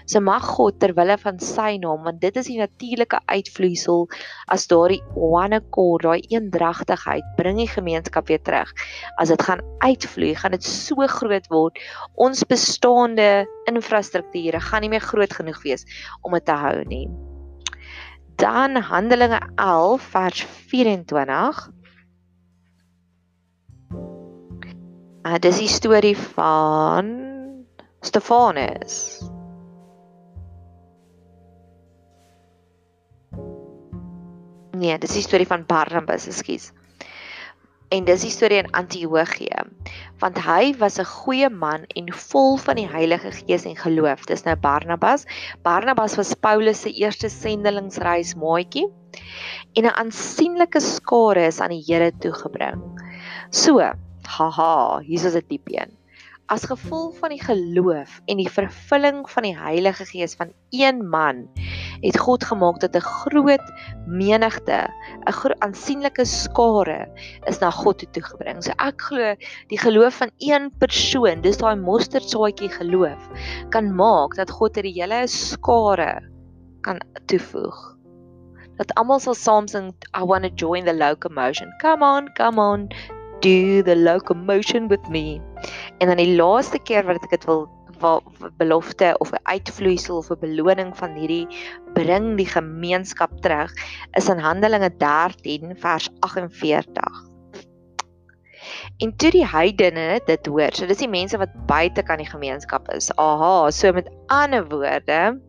So 0.07 0.21
mag 0.23 0.45
God 0.55 0.79
ter 0.79 0.93
wille 0.95 1.17
van 1.19 1.39
sy 1.43 1.75
naam, 1.83 2.05
want 2.07 2.21
dit 2.23 2.37
is 2.39 2.47
die 2.47 2.59
natuurlike 2.61 3.19
uitvloeisel 3.27 4.05
as 4.53 4.67
daardie 4.71 5.01
one 5.13 5.59
accord, 5.59 6.05
daai 6.07 6.23
eendragtigheid 6.31 7.27
bring 7.35 7.59
die 7.59 7.67
gemeenskap 7.67 8.31
weer 8.31 8.39
terug. 8.39 8.71
As 9.19 9.33
dit 9.33 9.43
gaan 9.43 9.63
uitvloei, 9.83 10.33
gaan 10.39 10.55
dit 10.55 10.63
so 10.63 11.07
groot 11.11 11.51
word. 11.51 11.79
Ons 12.15 12.45
bestaande 12.47 13.45
infrastrukture 13.67 14.63
gaan 14.63 14.85
nie 14.85 14.93
meer 14.95 15.03
groot 15.03 15.33
genoeg 15.33 15.59
wees 15.67 15.83
om 16.23 16.37
dit 16.37 16.47
te 16.47 16.55
hou 16.55 16.77
nie. 16.87 17.05
Dan 18.39 18.79
Handelinge 18.79 19.41
11 19.55 20.11
vers 20.13 20.45
24 20.71 21.67
Uh, 25.27 25.35
dis 25.43 25.57
die 25.59 25.67
storie 25.67 26.15
van 26.15 27.09
Stefanus. 27.99 29.19
Nee, 34.77 34.97
dis 35.01 35.15
die 35.17 35.25
storie 35.25 35.47
van 35.49 35.65
Barnabas, 35.65 36.27
ekskuus. 36.29 36.71
En 37.95 38.03
dis 38.05 38.25
die 38.25 38.31
storie 38.33 38.59
in 38.59 38.71
Antiochië. 38.75 39.63
Want 40.21 40.41
hy 40.43 40.73
was 40.81 40.99
'n 40.99 41.07
goeie 41.07 41.49
man 41.49 41.85
en 41.95 42.11
vol 42.13 42.57
van 42.57 42.75
die 42.75 42.87
Heilige 42.87 43.31
Gees 43.31 43.65
en 43.65 43.77
geloof. 43.79 44.25
Dis 44.25 44.43
nou 44.43 44.55
Barnabas. 44.55 45.25
Barnabas 45.63 46.17
was 46.17 46.33
Paulus 46.33 46.81
se 46.81 46.91
eerste 46.91 47.29
sendelingsreis 47.29 48.35
maatjie 48.35 48.87
en 49.73 49.85
'n 49.85 49.97
aansienlike 50.03 50.79
skare 50.79 51.47
is 51.47 51.59
aan 51.59 51.69
die 51.69 51.83
Here 51.87 52.11
toegebring. 52.19 52.81
So, 53.49 53.79
haha, 54.37 54.99
hier 54.99 55.25
is 55.25 55.35
'n 55.35 55.47
diep 55.47 55.67
een 55.71 55.97
as 56.47 56.63
gevolg 56.63 57.17
van 57.19 57.33
die 57.33 57.41
geloof 57.43 58.21
en 58.31 58.39
die 58.39 58.49
vervulling 58.51 59.25
van 59.29 59.43
die 59.43 59.55
Heilige 59.57 60.05
Gees 60.07 60.35
van 60.39 60.53
een 60.71 61.01
man 61.09 61.43
het 62.03 62.19
God 62.19 62.43
gemaak 62.47 62.79
dat 62.79 62.95
'n 62.95 63.03
groot 63.03 63.65
menigte, 64.05 64.87
'n 65.27 65.55
aansienlike 65.59 66.25
skare 66.25 67.11
is 67.45 67.59
na 67.59 67.71
God 67.71 67.99
toe 67.99 68.09
toegebring. 68.11 68.63
So 68.63 68.71
ek 68.77 69.01
glo 69.01 69.35
die 69.67 69.79
geloof 69.79 70.13
van 70.17 70.31
een 70.37 70.71
persoon, 70.79 71.41
dis 71.41 71.57
daai 71.57 71.75
mosterdsaadjie 71.75 72.69
geloof, 72.69 73.29
kan 73.69 73.95
maak 73.95 74.35
dat 74.35 74.51
God 74.51 74.77
'n 74.77 74.85
hele 74.85 75.27
skare 75.27 76.21
kan 76.81 76.99
toevoeg. 77.25 77.97
Dat 78.77 78.93
almal 78.93 79.19
sal 79.19 79.33
saam 79.33 79.67
sing 79.67 79.93
I 80.15 80.23
want 80.23 80.43
to 80.43 80.49
join 80.55 80.85
the 80.85 80.93
locomotion. 80.93 81.73
Come 81.81 82.05
on, 82.05 82.33
come 82.33 82.61
on, 82.61 82.87
do 83.41 83.83
the 83.83 83.95
locomotion 83.95 84.87
with 84.87 85.09
me. 85.09 85.41
En 85.97 86.07
dan 86.07 86.17
die 86.21 86.35
laaste 86.35 86.79
keer 86.79 87.05
wat 87.07 87.23
ek 87.23 87.29
dit 87.29 87.45
wil 87.49 87.67
wat 87.99 88.23
belofte 88.57 89.15
of 89.17 89.31
'n 89.31 89.41
uitvloeisel 89.43 90.17
of 90.17 90.29
'n 90.29 90.39
beloning 90.39 90.97
van 90.97 91.15
hierdie 91.17 91.47
bring 91.93 92.37
die 92.37 92.45
gemeenskap 92.45 93.31
terug 93.41 93.73
is 94.13 94.29
in 94.29 94.37
Handelinge 94.37 94.91
13 94.97 95.73
vers 95.77 96.09
48. 96.19 97.25
En 98.97 99.15
toe 99.15 99.31
die 99.31 99.45
heidene 99.45 100.21
dit 100.25 100.45
hoor, 100.45 100.73
so 100.73 100.85
dis 100.85 100.97
die 100.97 101.09
mense 101.09 101.37
wat 101.37 101.53
buite 101.65 102.03
kan 102.03 102.17
die 102.17 102.29
gemeenskap 102.29 102.89
is. 102.93 103.11
Aha, 103.15 103.71
so 103.71 103.93
met 103.93 104.09
ander 104.27 104.67
woorde, 104.69 105.39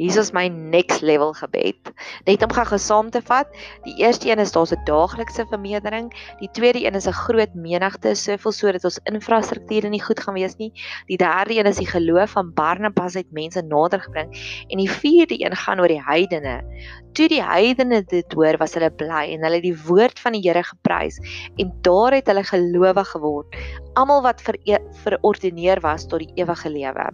Is 0.00 0.32
my 0.32 0.48
next 0.48 1.02
level 1.02 1.34
gebed. 1.36 1.92
Net 2.24 2.40
om 2.40 2.52
gou 2.56 2.78
saam 2.80 3.10
te 3.12 3.20
vat. 3.20 3.50
Die 3.84 3.98
eerste 4.00 4.30
een 4.30 4.40
is 4.40 4.52
daar's 4.52 4.72
'n 4.72 4.80
daaglikse 4.88 5.44
vermeerdering. 5.50 6.08
Die 6.40 6.48
tweede 6.56 6.80
een 6.86 6.94
is 6.94 7.06
'n 7.06 7.12
groot 7.12 7.54
menigte, 7.54 8.14
soveel 8.14 8.52
sodat 8.52 8.84
ons 8.84 9.00
infrastrukture 9.04 9.88
nie 9.88 10.00
goed 10.00 10.20
gaan 10.20 10.34
wees 10.34 10.56
nie. 10.56 10.72
Die 11.06 11.18
derde 11.18 11.58
een 11.58 11.66
is 11.66 11.76
die 11.76 11.86
geloof 11.86 12.30
van 12.30 12.54
Barnabas 12.54 13.14
het 13.14 13.30
mense 13.30 13.62
nader 13.62 14.00
gebring 14.00 14.32
en 14.68 14.78
die 14.78 14.90
vierde 14.90 15.36
een 15.44 15.56
gaan 15.56 15.80
oor 15.80 15.88
die 15.88 16.02
heidene. 16.02 16.64
Toe 17.12 17.28
die 17.28 17.42
heidene 17.42 18.02
dit 18.02 18.32
hoor, 18.32 18.56
was 18.56 18.74
hulle 18.74 18.90
bly 18.90 19.34
en 19.34 19.42
hulle 19.42 19.60
het 19.60 19.62
die 19.62 19.82
woord 19.86 20.18
van 20.18 20.32
die 20.32 20.40
Here 20.40 20.62
geprys 20.62 21.18
en 21.56 21.72
daar 21.82 22.12
het 22.12 22.26
hulle 22.26 22.44
gelowig 22.44 23.08
geword. 23.08 23.56
Almal 23.94 24.22
wat 24.22 24.40
ver 24.40 24.56
verordeneer 25.02 25.80
was 25.80 26.06
tot 26.06 26.18
die 26.18 26.32
ewige 26.34 26.70
lewe. 26.70 27.10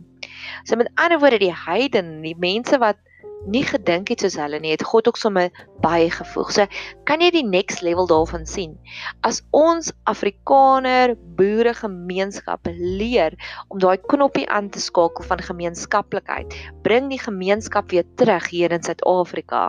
So 0.64 0.77
met 0.77 0.90
ander 0.94 1.18
woorde 1.18 1.38
die 1.38 1.55
heidene, 1.55 2.20
die 2.22 2.37
mense 2.38 2.75
wat 2.82 3.00
nie 3.46 3.62
gedink 3.66 4.10
het 4.10 4.22
soos 4.24 4.36
hulle 4.40 4.58
nie, 4.62 4.72
het 4.74 4.84
God 4.86 5.08
ook 5.08 5.18
sommer 5.20 5.50
bygevoeg. 5.84 6.50
So 6.54 6.66
kan 7.08 7.22
jy 7.22 7.30
die 7.34 7.44
next 7.46 7.82
level 7.86 8.08
daarvan 8.10 8.46
sien. 8.48 8.74
As 9.26 9.42
ons 9.54 9.92
Afrikaner 10.10 11.14
boere 11.38 11.74
gemeenskappe 11.76 12.74
leer 12.76 13.36
om 13.68 13.80
daai 13.82 13.98
knoppie 14.10 14.48
aan 14.50 14.70
te 14.74 14.82
skakel 14.82 15.26
van 15.28 15.44
gemeenskaplikheid, 15.50 16.56
bring 16.86 17.10
die 17.12 17.22
gemeenskap 17.22 17.92
weer 17.94 18.06
terug 18.18 18.50
hier 18.50 18.74
in 18.74 18.82
Suid-Afrika. 18.82 19.68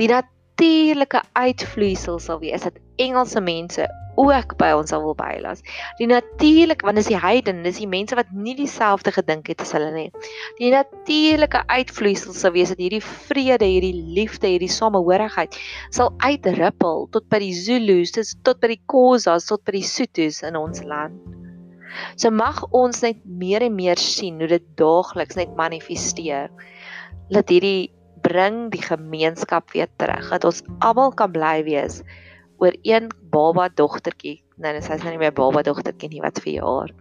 Die 0.00 0.08
natuurlike 0.08 1.22
uitvloeisel 1.36 2.18
sal 2.22 2.40
wees 2.40 2.64
dat 2.64 2.80
Engelse 2.96 3.40
mense 3.40 3.88
ook 4.14 4.54
by 4.60 4.70
ons 4.76 4.92
sal 4.92 5.02
wil 5.02 5.16
bylas. 5.18 5.62
Die 5.98 6.06
natuurlik 6.06 6.84
want 6.86 6.98
dis 7.00 7.10
die 7.10 7.18
heiden, 7.18 7.64
dis 7.66 7.80
die 7.82 7.90
mense 7.90 8.16
wat 8.18 8.30
nie 8.30 8.54
dieselfde 8.58 9.12
gedink 9.14 9.48
het 9.50 9.62
as 9.64 9.74
hulle 9.74 9.90
nie. 9.94 10.08
Die 10.60 10.70
natuurlike 10.74 11.64
uitvloeisel 11.66 12.36
sal 12.36 12.54
wees 12.54 12.70
dat 12.72 12.82
hierdie 12.82 13.02
vrede, 13.04 13.66
hierdie 13.66 13.94
liefde, 14.16 14.52
hierdie 14.52 14.70
samehorigheid 14.70 15.58
sal 15.94 16.12
uitrippel 16.22 17.08
tot 17.14 17.26
by 17.32 17.42
die 17.42 17.54
Zulus, 17.58 18.14
tot 18.14 18.60
by 18.62 18.74
die 18.74 18.82
Khoisas, 18.90 19.48
tot 19.50 19.64
by 19.66 19.78
die 19.80 19.86
Sotos 19.86 20.42
in 20.46 20.58
ons 20.58 20.84
land. 20.86 21.18
So 22.18 22.30
mag 22.34 22.58
ons 22.74 23.04
net 23.04 23.20
meer 23.26 23.62
en 23.62 23.74
meer 23.76 24.00
sien 24.02 24.40
hoe 24.42 24.50
dit 24.50 24.64
daagliks 24.78 25.38
net 25.38 25.52
manifesteer. 25.58 26.50
Laat 27.34 27.50
hierdie 27.50 27.92
bring 28.24 28.68
die 28.72 28.82
gemeenskap 28.82 29.70
weer 29.74 29.90
terug. 30.00 30.30
Dat 30.32 30.46
ons 30.48 30.62
almal 30.82 31.12
kan 31.14 31.30
bly 31.34 31.60
wees 31.66 32.00
oor 32.64 32.76
een 32.82 33.10
baba 33.32 33.68
dogtertjie. 33.68 34.40
Nou, 34.56 34.74
sy 34.80 34.96
is 34.96 35.04
nou 35.04 35.14
nie 35.14 35.22
meer 35.22 35.34
baba 35.36 35.62
dogtertjie 35.66 36.10
nie 36.14 36.22
wat 36.24 36.40
vir 36.44 36.56
jaar. 36.58 36.94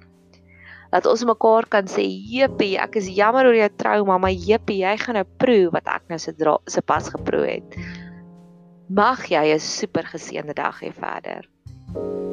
Dat 0.94 1.08
ons 1.10 1.24
mekaar 1.26 1.66
kan 1.66 1.88
sê, 1.90 2.06
"Jepie, 2.06 2.78
ek 2.78 2.96
is 2.96 3.08
jammer 3.10 3.46
oor 3.46 3.56
jou 3.56 3.70
trauma, 3.78 4.18
maar 4.18 4.32
jepie, 4.32 4.84
jy 4.84 4.98
gaan 4.98 5.16
nou 5.16 5.26
proe 5.38 5.72
wat 5.72 5.88
ek 5.88 6.04
nou 6.10 6.20
se 6.20 6.34
se 6.68 6.82
pas 6.82 7.10
geproe 7.10 7.48
het." 7.48 7.78
Mag 8.90 9.26
jy 9.30 9.54
'n 9.54 9.60
super 9.60 10.04
geseënde 10.04 10.54
dag 10.54 10.82
hê 10.82 10.94
verder. 10.94 12.33